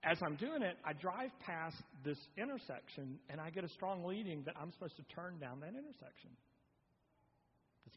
as 0.04 0.20
I'm 0.24 0.36
doing 0.36 0.62
it, 0.62 0.78
I 0.86 0.94
drive 0.94 1.32
past 1.40 1.78
this 2.06 2.20
intersection 2.38 3.18
and 3.28 3.42
I 3.42 3.50
get 3.50 3.64
a 3.64 3.70
strong 3.70 4.06
leading 4.06 4.44
that 4.46 4.54
I'm 4.62 4.72
supposed 4.72 4.98
to 4.98 5.04
turn 5.16 5.40
down 5.40 5.62
that 5.62 5.70
intersection. 5.74 6.30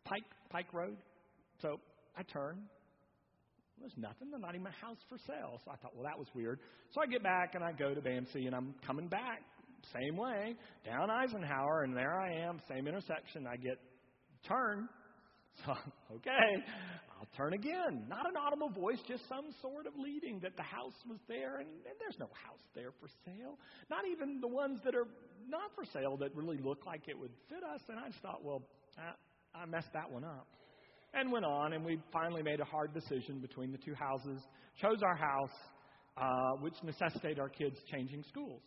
Pike 0.04 0.24
Pike 0.50 0.72
Road. 0.72 0.96
So 1.60 1.80
I 2.16 2.22
turn. 2.22 2.58
There's 3.78 3.92
nothing. 3.96 4.30
There's 4.30 4.42
not 4.42 4.54
even 4.54 4.66
a 4.66 4.84
house 4.84 4.98
for 5.08 5.18
sale. 5.26 5.60
So 5.64 5.70
I 5.72 5.76
thought, 5.76 5.94
well, 5.94 6.04
that 6.04 6.18
was 6.18 6.28
weird. 6.34 6.60
So 6.94 7.00
I 7.00 7.06
get 7.06 7.22
back 7.22 7.54
and 7.54 7.64
I 7.64 7.72
go 7.72 7.94
to 7.94 8.00
BAMC 8.00 8.46
and 8.46 8.54
I'm 8.54 8.74
coming 8.86 9.08
back 9.08 9.42
same 9.92 10.16
way 10.16 10.54
down 10.86 11.10
Eisenhower 11.10 11.82
and 11.82 11.96
there 11.96 12.20
I 12.20 12.32
am, 12.46 12.60
same 12.68 12.86
intersection. 12.86 13.46
I 13.46 13.56
get 13.56 13.78
turn. 14.48 14.88
So 15.66 15.76
okay, 16.16 16.64
I'll 17.20 17.28
turn 17.36 17.52
again. 17.52 18.08
Not 18.08 18.24
an 18.24 18.40
audible 18.40 18.70
voice, 18.70 18.96
just 19.06 19.28
some 19.28 19.52
sort 19.60 19.84
of 19.84 19.92
leading 20.00 20.40
that 20.40 20.56
the 20.56 20.62
house 20.62 20.96
was 21.06 21.18
there, 21.28 21.58
and, 21.58 21.68
and 21.68 21.94
there's 22.00 22.16
no 22.18 22.32
house 22.32 22.64
there 22.74 22.88
for 22.98 23.08
sale. 23.26 23.60
Not 23.90 24.08
even 24.10 24.40
the 24.40 24.48
ones 24.48 24.80
that 24.82 24.94
are 24.94 25.04
not 25.46 25.68
for 25.76 25.84
sale 25.92 26.16
that 26.24 26.34
really 26.34 26.56
look 26.56 26.86
like 26.86 27.02
it 27.06 27.18
would 27.18 27.36
fit 27.50 27.60
us. 27.62 27.82
And 27.90 27.98
I 28.00 28.08
just 28.08 28.22
thought, 28.22 28.42
well, 28.42 28.62
I, 28.96 29.12
I 29.54 29.66
messed 29.66 29.92
that 29.92 30.10
one 30.10 30.24
up. 30.24 30.46
And 31.14 31.30
went 31.30 31.44
on, 31.44 31.74
and 31.74 31.84
we 31.84 31.98
finally 32.12 32.42
made 32.42 32.60
a 32.60 32.64
hard 32.64 32.94
decision 32.94 33.38
between 33.40 33.70
the 33.70 33.78
two 33.78 33.94
houses, 33.94 34.40
chose 34.80 35.02
our 35.02 35.16
house, 35.16 35.50
uh, 36.16 36.52
which 36.60 36.74
necessitated 36.82 37.38
our 37.38 37.50
kids 37.50 37.76
changing 37.90 38.24
schools. 38.28 38.62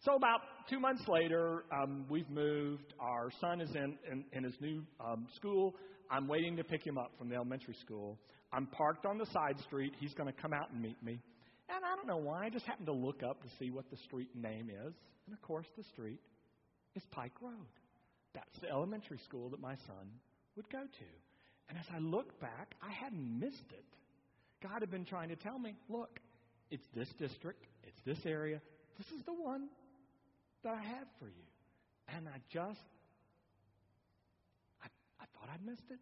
So 0.00 0.14
about 0.16 0.40
two 0.68 0.80
months 0.80 1.02
later, 1.06 1.64
um, 1.70 2.06
we've 2.08 2.28
moved. 2.28 2.94
Our 2.98 3.30
son 3.40 3.60
is 3.60 3.70
in, 3.74 3.96
in, 4.10 4.24
in 4.32 4.44
his 4.44 4.54
new 4.60 4.82
um, 4.98 5.26
school. 5.36 5.74
I'm 6.10 6.26
waiting 6.26 6.56
to 6.56 6.64
pick 6.64 6.84
him 6.84 6.98
up 6.98 7.12
from 7.18 7.28
the 7.28 7.36
elementary 7.36 7.76
school. 7.80 8.18
I'm 8.52 8.66
parked 8.66 9.06
on 9.06 9.16
the 9.16 9.26
side 9.26 9.60
street. 9.66 9.92
He's 10.00 10.12
going 10.14 10.32
to 10.32 10.40
come 10.40 10.52
out 10.52 10.70
and 10.72 10.82
meet 10.82 11.00
me. 11.02 11.20
And 11.68 11.84
I 11.84 11.94
don't 11.94 12.06
know 12.06 12.16
why. 12.16 12.46
I 12.46 12.50
just 12.50 12.66
happened 12.66 12.86
to 12.86 12.92
look 12.92 13.22
up 13.22 13.42
to 13.42 13.48
see 13.58 13.70
what 13.70 13.88
the 13.90 13.96
street 13.98 14.28
name 14.34 14.70
is. 14.70 14.94
And 15.26 15.34
of 15.34 15.40
course, 15.42 15.66
the 15.76 15.84
street 15.92 16.18
is 16.96 17.02
Pike 17.12 17.40
Road. 17.40 17.52
That's 18.34 18.58
the 18.60 18.70
elementary 18.70 19.18
school 19.18 19.50
that 19.50 19.60
my 19.60 19.74
son 19.86 20.08
would 20.56 20.68
go 20.70 20.82
to. 20.82 21.10
And 21.68 21.78
as 21.78 21.86
I 21.94 21.98
look 21.98 22.40
back, 22.40 22.74
I 22.82 22.90
hadn't 22.90 23.40
missed 23.40 23.70
it. 23.70 23.84
God 24.62 24.80
had 24.80 24.90
been 24.90 25.04
trying 25.04 25.28
to 25.28 25.36
tell 25.36 25.58
me 25.58 25.74
look, 25.88 26.20
it's 26.70 26.86
this 26.94 27.08
district, 27.18 27.64
it's 27.84 28.00
this 28.06 28.24
area, 28.24 28.60
this 28.98 29.06
is 29.18 29.24
the 29.24 29.32
one 29.32 29.68
that 30.62 30.74
I 30.74 30.82
have 30.82 31.06
for 31.18 31.26
you. 31.26 31.46
And 32.16 32.28
I 32.28 32.38
just 32.52 32.80
I 34.82 34.86
I 35.20 35.24
thought 35.34 35.48
I'd 35.52 35.64
missed 35.64 35.90
it. 35.90 35.98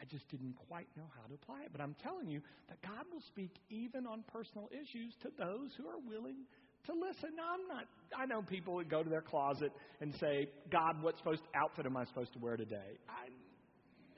I 0.00 0.04
just 0.06 0.28
didn't 0.30 0.56
quite 0.68 0.88
know 0.96 1.04
how 1.20 1.28
to 1.28 1.34
apply 1.34 1.62
it. 1.62 1.68
But 1.72 1.82
I'm 1.82 1.94
telling 2.02 2.30
you 2.30 2.40
that 2.68 2.80
God 2.80 3.04
will 3.12 3.20
speak 3.28 3.52
even 3.68 4.06
on 4.06 4.24
personal 4.32 4.70
issues 4.72 5.14
to 5.22 5.30
those 5.38 5.70
who 5.76 5.88
are 5.88 6.00
willing 6.08 6.48
to 6.86 6.92
listen. 6.92 7.36
Now, 7.36 7.54
I'm 7.54 7.68
not, 7.68 7.84
I 8.16 8.26
know 8.26 8.42
people 8.42 8.78
that 8.78 8.88
go 8.88 9.02
to 9.02 9.10
their 9.10 9.22
closet 9.22 9.72
and 10.00 10.14
say, 10.20 10.48
God, 10.70 11.02
what 11.02 11.16
supposed 11.18 11.42
outfit 11.54 11.86
am 11.86 11.96
I 11.96 12.04
supposed 12.06 12.32
to 12.34 12.38
wear 12.38 12.56
today? 12.56 12.98
I, 13.08 13.28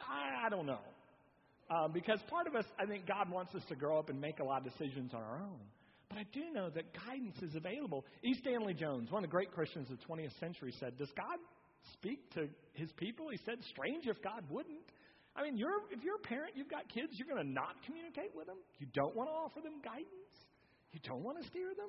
I, 0.01 0.46
I 0.46 0.48
don't 0.48 0.66
know. 0.66 0.81
Um, 1.70 1.92
because 1.92 2.20
part 2.29 2.46
of 2.46 2.55
us, 2.55 2.64
I 2.79 2.87
think 2.87 3.07
God 3.07 3.31
wants 3.31 3.55
us 3.55 3.62
to 3.68 3.75
grow 3.75 3.98
up 3.98 4.11
and 4.11 4.20
make 4.20 4.40
a 4.40 4.44
lot 4.44 4.66
of 4.66 4.72
decisions 4.72 5.14
on 5.14 5.22
our 5.22 5.37
own. 5.37 5.61
But 6.09 6.18
I 6.18 6.27
do 6.33 6.53
know 6.53 6.68
that 6.68 6.85
guidance 7.07 7.40
is 7.40 7.55
available. 7.55 8.05
E. 8.22 8.35
Stanley 8.35 8.75
Jones, 8.75 9.11
one 9.11 9.25
of 9.25 9.31
the 9.31 9.33
great 9.33 9.53
Christians 9.53 9.90
of 9.90 9.98
the 9.98 10.05
20th 10.05 10.38
century, 10.38 10.75
said, 10.79 10.98
Does 10.98 11.11
God 11.16 11.38
speak 11.94 12.31
to 12.35 12.48
his 12.75 12.92
people? 12.92 13.31
He 13.31 13.38
said, 13.46 13.57
Strange 13.70 14.07
if 14.07 14.20
God 14.22 14.44
wouldn't. 14.51 14.85
I 15.35 15.42
mean, 15.42 15.57
you're, 15.57 15.81
if 15.90 16.05
you're 16.05 16.16
a 16.16 16.29
parent, 16.29 16.53
you've 16.55 16.68
got 16.68 16.87
kids, 16.92 17.14
you're 17.16 17.29
going 17.29 17.40
to 17.40 17.48
not 17.48 17.81
communicate 17.87 18.37
with 18.37 18.46
them? 18.46 18.59
You 18.79 18.87
don't 18.92 19.16
want 19.16 19.31
to 19.31 19.33
offer 19.33 19.61
them 19.64 19.81
guidance? 19.83 20.37
You 20.92 21.01
don't 21.03 21.22
want 21.22 21.40
to 21.40 21.48
steer 21.48 21.72
them? 21.72 21.88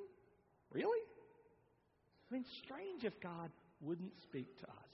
Really? 0.74 1.00
I 2.30 2.34
mean, 2.34 2.46
strange 2.64 3.04
if 3.04 3.14
God 3.22 3.52
wouldn't 3.82 4.12
speak 4.24 4.58
to 4.60 4.68
us. 4.68 4.90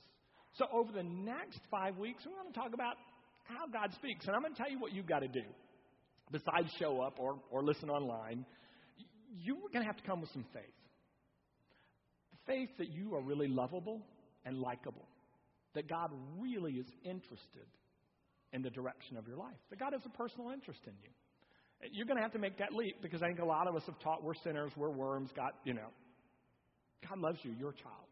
So, 0.57 0.65
over 0.73 0.91
the 0.91 1.03
next 1.03 1.61
five 1.71 1.97
weeks, 1.97 2.23
we're 2.25 2.41
going 2.41 2.51
to 2.51 2.59
talk 2.59 2.73
about 2.73 2.95
how 3.43 3.67
God 3.71 3.93
speaks. 3.95 4.25
And 4.27 4.35
I'm 4.35 4.41
going 4.41 4.53
to 4.53 4.61
tell 4.61 4.69
you 4.69 4.79
what 4.79 4.93
you've 4.93 5.07
got 5.07 5.19
to 5.19 5.27
do. 5.27 5.43
Besides 6.31 6.69
show 6.77 7.01
up 7.01 7.17
or, 7.17 7.39
or 7.49 7.63
listen 7.63 7.89
online, 7.89 8.45
you're 9.41 9.69
going 9.73 9.85
to 9.85 9.87
have 9.87 9.97
to 9.97 10.03
come 10.03 10.21
with 10.21 10.31
some 10.31 10.45
faith. 10.53 10.63
Faith 12.45 12.69
that 12.77 12.89
you 12.89 13.15
are 13.15 13.21
really 13.21 13.47
lovable 13.47 14.01
and 14.45 14.57
likable, 14.57 15.07
that 15.75 15.87
God 15.87 16.11
really 16.37 16.73
is 16.73 16.87
interested 17.03 17.67
in 18.53 18.61
the 18.61 18.69
direction 18.69 19.17
of 19.17 19.27
your 19.27 19.37
life, 19.37 19.57
that 19.69 19.79
God 19.79 19.93
has 19.93 20.01
a 20.05 20.17
personal 20.17 20.51
interest 20.51 20.81
in 20.85 20.93
you. 21.01 21.09
You're 21.91 22.05
going 22.05 22.17
to 22.17 22.23
have 22.23 22.33
to 22.33 22.39
make 22.39 22.57
that 22.57 22.73
leap 22.73 23.01
because 23.01 23.21
I 23.21 23.27
think 23.27 23.39
a 23.39 23.45
lot 23.45 23.67
of 23.67 23.75
us 23.75 23.83
have 23.85 23.99
taught 23.99 24.23
we're 24.23 24.33
sinners, 24.43 24.71
we're 24.75 24.89
worms, 24.89 25.29
God, 25.35 25.51
you 25.63 25.73
know. 25.73 25.89
God 27.07 27.19
loves 27.19 27.39
you, 27.43 27.53
you're 27.57 27.69
a 27.69 27.73
child 27.73 28.09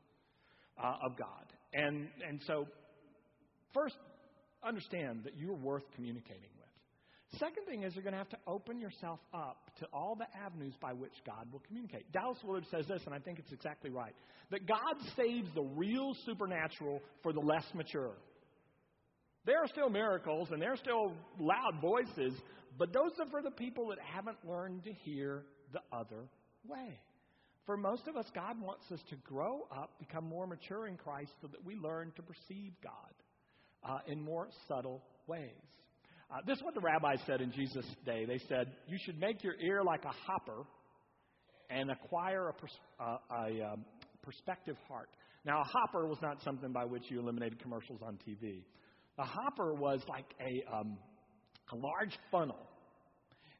uh, 0.81 1.05
of 1.05 1.17
God. 1.17 1.45
And, 1.73 2.07
and 2.27 2.41
so, 2.47 2.67
first, 3.73 3.95
understand 4.65 5.21
that 5.25 5.37
you're 5.37 5.55
worth 5.55 5.83
communicating 5.95 6.49
with. 6.57 7.39
Second 7.39 7.65
thing 7.67 7.83
is 7.83 7.93
you're 7.93 8.03
going 8.03 8.13
to 8.13 8.19
have 8.19 8.29
to 8.29 8.37
open 8.47 8.79
yourself 8.79 9.19
up 9.33 9.69
to 9.79 9.85
all 9.91 10.15
the 10.15 10.25
avenues 10.45 10.73
by 10.81 10.93
which 10.93 11.11
God 11.25 11.51
will 11.51 11.61
communicate. 11.67 12.09
Dallas 12.13 12.37
Willard 12.43 12.65
says 12.71 12.85
this, 12.87 13.01
and 13.05 13.13
I 13.13 13.19
think 13.19 13.39
it's 13.39 13.51
exactly 13.51 13.89
right 13.89 14.13
that 14.49 14.65
God 14.65 14.95
saves 15.17 15.49
the 15.53 15.63
real 15.75 16.15
supernatural 16.25 17.01
for 17.21 17.33
the 17.33 17.39
less 17.41 17.65
mature. 17.73 18.13
There 19.45 19.57
are 19.57 19.67
still 19.67 19.89
miracles 19.89 20.49
and 20.51 20.61
there 20.61 20.73
are 20.73 20.77
still 20.77 21.13
loud 21.39 21.81
voices, 21.81 22.33
but 22.77 22.93
those 22.93 23.11
are 23.19 23.29
for 23.29 23.41
the 23.41 23.51
people 23.51 23.87
that 23.89 23.97
haven't 23.99 24.37
learned 24.47 24.83
to 24.83 24.93
hear 24.93 25.43
the 25.73 25.81
other 25.91 26.29
way. 26.67 26.99
For 27.65 27.75
most 27.75 28.07
of 28.07 28.15
us, 28.15 28.25
God 28.33 28.61
wants 28.61 28.85
us 28.93 28.99
to 29.09 29.15
grow 29.17 29.67
up, 29.75 29.91
become 29.99 30.23
more 30.23 30.47
mature 30.47 30.87
in 30.87 30.95
Christ, 30.95 31.31
so 31.41 31.47
that 31.47 31.63
we 31.65 31.75
learn 31.75 32.13
to 32.15 32.21
perceive 32.21 32.71
God 32.81 32.93
uh, 33.83 33.99
in 34.07 34.21
more 34.21 34.47
subtle 34.67 35.03
ways. 35.27 35.51
Uh, 36.31 36.37
this 36.45 36.57
is 36.57 36.63
what 36.63 36.75
the 36.75 36.81
rabbis 36.81 37.19
said 37.25 37.41
in 37.41 37.51
Jesus' 37.51 37.85
day. 38.05 38.25
They 38.25 38.39
said, 38.47 38.67
You 38.87 38.97
should 39.05 39.19
make 39.19 39.43
your 39.43 39.55
ear 39.61 39.83
like 39.83 40.05
a 40.05 40.13
hopper 40.25 40.63
and 41.69 41.91
acquire 41.91 42.49
a, 42.49 42.53
pers- 42.53 42.79
uh, 42.99 43.17
a 43.31 43.73
um, 43.73 43.85
perspective 44.23 44.77
heart. 44.87 45.09
Now, 45.45 45.61
a 45.61 45.65
hopper 45.65 46.07
was 46.07 46.17
not 46.21 46.41
something 46.43 46.71
by 46.71 46.85
which 46.85 47.03
you 47.09 47.19
eliminated 47.19 47.61
commercials 47.61 48.01
on 48.01 48.17
TV. 48.27 48.63
A 49.19 49.23
hopper 49.25 49.73
was 49.73 50.01
like 50.09 50.25
a, 50.41 50.75
um, 50.75 50.97
a 51.71 51.75
large 51.75 52.17
funnel, 52.31 52.67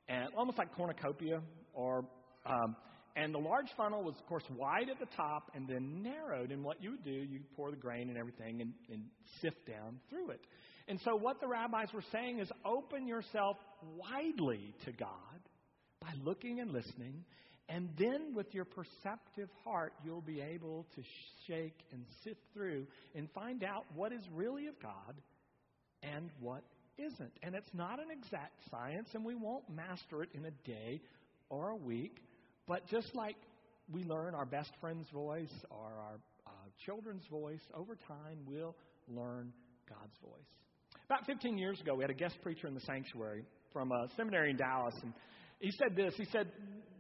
and 0.08 0.30
almost 0.38 0.58
like 0.58 0.74
cornucopia, 0.76 1.42
or 1.74 2.06
um, 2.46 2.76
and 3.18 3.34
the 3.34 3.40
large 3.40 3.68
funnel 3.76 4.04
was, 4.04 4.14
of 4.20 4.28
course, 4.28 4.44
wide 4.56 4.90
at 4.92 5.00
the 5.00 5.08
top 5.16 5.52
and 5.56 5.68
then 5.68 6.04
narrowed. 6.04 6.52
And 6.52 6.64
what 6.64 6.84
you 6.84 6.92
would 6.92 7.04
do, 7.04 7.12
you 7.12 7.40
pour 7.56 7.72
the 7.72 7.78
grain 7.78 8.10
and 8.10 8.18
everything 8.18 8.62
and, 8.62 8.74
and 8.92 9.02
sift 9.42 9.66
down 9.68 10.00
through 10.10 10.30
it. 10.30 10.42
And 10.88 11.00
so, 11.04 11.16
what 11.16 11.42
the 11.42 11.48
rabbis 11.48 11.88
were 11.94 12.04
saying 12.12 12.40
is 12.40 12.50
open 12.64 13.08
yourself 13.08 13.58
widely 13.98 14.74
to 14.86 14.92
God 14.92 15.10
by 16.00 16.10
looking 16.24 16.60
and 16.60 16.72
listening. 16.72 17.26
And 17.70 17.90
then, 17.98 18.36
with 18.36 18.54
your 18.54 18.66
perceptive 18.66 19.50
heart, 19.66 19.94
you'll 20.06 20.22
be 20.22 20.40
able 20.40 20.86
to 20.96 21.02
shake 21.48 21.78
and 21.92 22.06
sift 22.24 22.40
through 22.54 22.86
and 23.16 23.28
find 23.32 23.64
out 23.64 23.86
what 23.96 24.14
is 24.14 24.22
really 24.32 24.68
of 24.68 24.80
God 24.80 25.16
and 26.04 26.30
what 26.40 26.64
isn't. 26.98 27.32
And 27.44 27.56
it's 27.56 27.74
not 27.74 28.00
an 28.00 28.12
exact 28.12 28.60
science, 28.70 29.10
and 29.14 29.24
we 29.24 29.36
won't 29.36 29.70
master 29.70 30.24
it 30.24 30.30
in 30.34 30.46
a 30.46 30.52
day 30.68 31.02
or 31.50 31.70
a 31.70 31.76
week. 31.76 32.18
But 32.68 32.88
just 32.88 33.16
like 33.16 33.36
we 33.92 34.04
learn 34.04 34.36
our 34.36 34.46
best 34.46 34.72
friend's 34.82 35.10
voice 35.10 35.54
or 35.70 35.86
our 36.00 36.20
uh, 36.46 36.50
children's 36.86 37.26
voice, 37.32 37.62
over 37.74 37.96
time 37.96 38.40
we'll 38.46 38.76
learn 39.08 39.54
God's 39.88 40.18
voice. 40.22 40.48
About 41.06 41.26
15 41.26 41.58
years 41.58 41.80
ago, 41.80 41.96
we 41.96 42.04
had 42.04 42.12
a 42.12 42.16
guest 42.16 42.36
preacher 42.44 42.68
in 42.68 42.74
the 42.74 42.82
sanctuary 42.82 43.46
from 43.72 43.92
a 43.92 44.08
seminary 44.18 44.52
in 44.52 44.58
Dallas, 44.58 44.96
and 45.02 45.14
he 45.60 45.72
said 45.72 45.96
this. 45.96 46.14
He 46.18 46.26
said, 46.26 46.52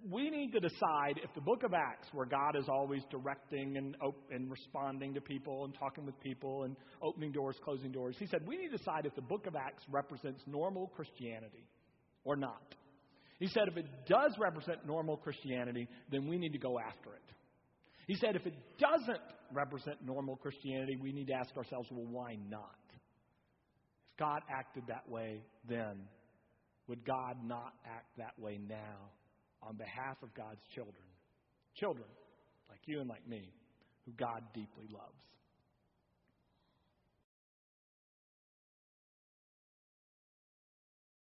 We 0.09 0.29
need 0.29 0.51
to 0.53 0.59
decide 0.59 1.19
if 1.23 1.33
the 1.35 1.41
book 1.41 1.63
of 1.63 1.73
Acts, 1.73 2.07
where 2.11 2.25
God 2.25 2.55
is 2.55 2.67
always 2.67 3.03
directing 3.11 3.77
and, 3.77 3.95
op- 4.01 4.29
and 4.31 4.49
responding 4.49 5.13
to 5.13 5.21
people 5.21 5.65
and 5.65 5.73
talking 5.77 6.05
with 6.05 6.19
people 6.21 6.63
and 6.63 6.75
opening 7.01 7.31
doors, 7.31 7.55
closing 7.63 7.91
doors, 7.91 8.15
he 8.19 8.27
said, 8.27 8.41
We 8.47 8.57
need 8.57 8.69
to 8.69 8.77
decide 8.77 9.05
if 9.05 9.15
the 9.15 9.21
book 9.21 9.45
of 9.47 9.55
Acts 9.55 9.83
represents 9.89 10.41
normal 10.47 10.87
Christianity 10.95 11.67
or 12.23 12.35
not. 12.35 12.75
He 13.39 13.47
said, 13.47 13.67
If 13.67 13.77
it 13.77 13.85
does 14.07 14.33
represent 14.39 14.85
normal 14.85 15.17
Christianity, 15.17 15.87
then 16.11 16.27
we 16.27 16.37
need 16.37 16.53
to 16.53 16.59
go 16.59 16.79
after 16.79 17.13
it. 17.13 17.33
He 18.07 18.15
said, 18.15 18.35
If 18.35 18.47
it 18.47 18.55
doesn't 18.79 19.21
represent 19.53 20.03
normal 20.03 20.35
Christianity, 20.37 20.97
we 20.99 21.11
need 21.11 21.27
to 21.27 21.33
ask 21.33 21.55
ourselves, 21.55 21.89
Well, 21.91 22.07
why 22.09 22.37
not? 22.49 22.75
If 24.13 24.17
God 24.17 24.41
acted 24.49 24.83
that 24.87 25.07
way 25.07 25.41
then, 25.69 26.07
would 26.87 27.05
God 27.05 27.37
not 27.45 27.73
act 27.85 28.17
that 28.17 28.37
way 28.39 28.59
now 28.67 29.11
on 29.61 29.75
behalf 29.75 30.17
of 30.23 30.33
God's 30.33 30.61
children? 30.73 31.03
Children 31.75 32.07
like 32.69 32.79
you 32.85 32.99
and 32.99 33.09
like 33.09 33.27
me, 33.27 33.49
who 34.05 34.11
God 34.13 34.43
deeply 34.53 34.87
loves. 34.91 35.23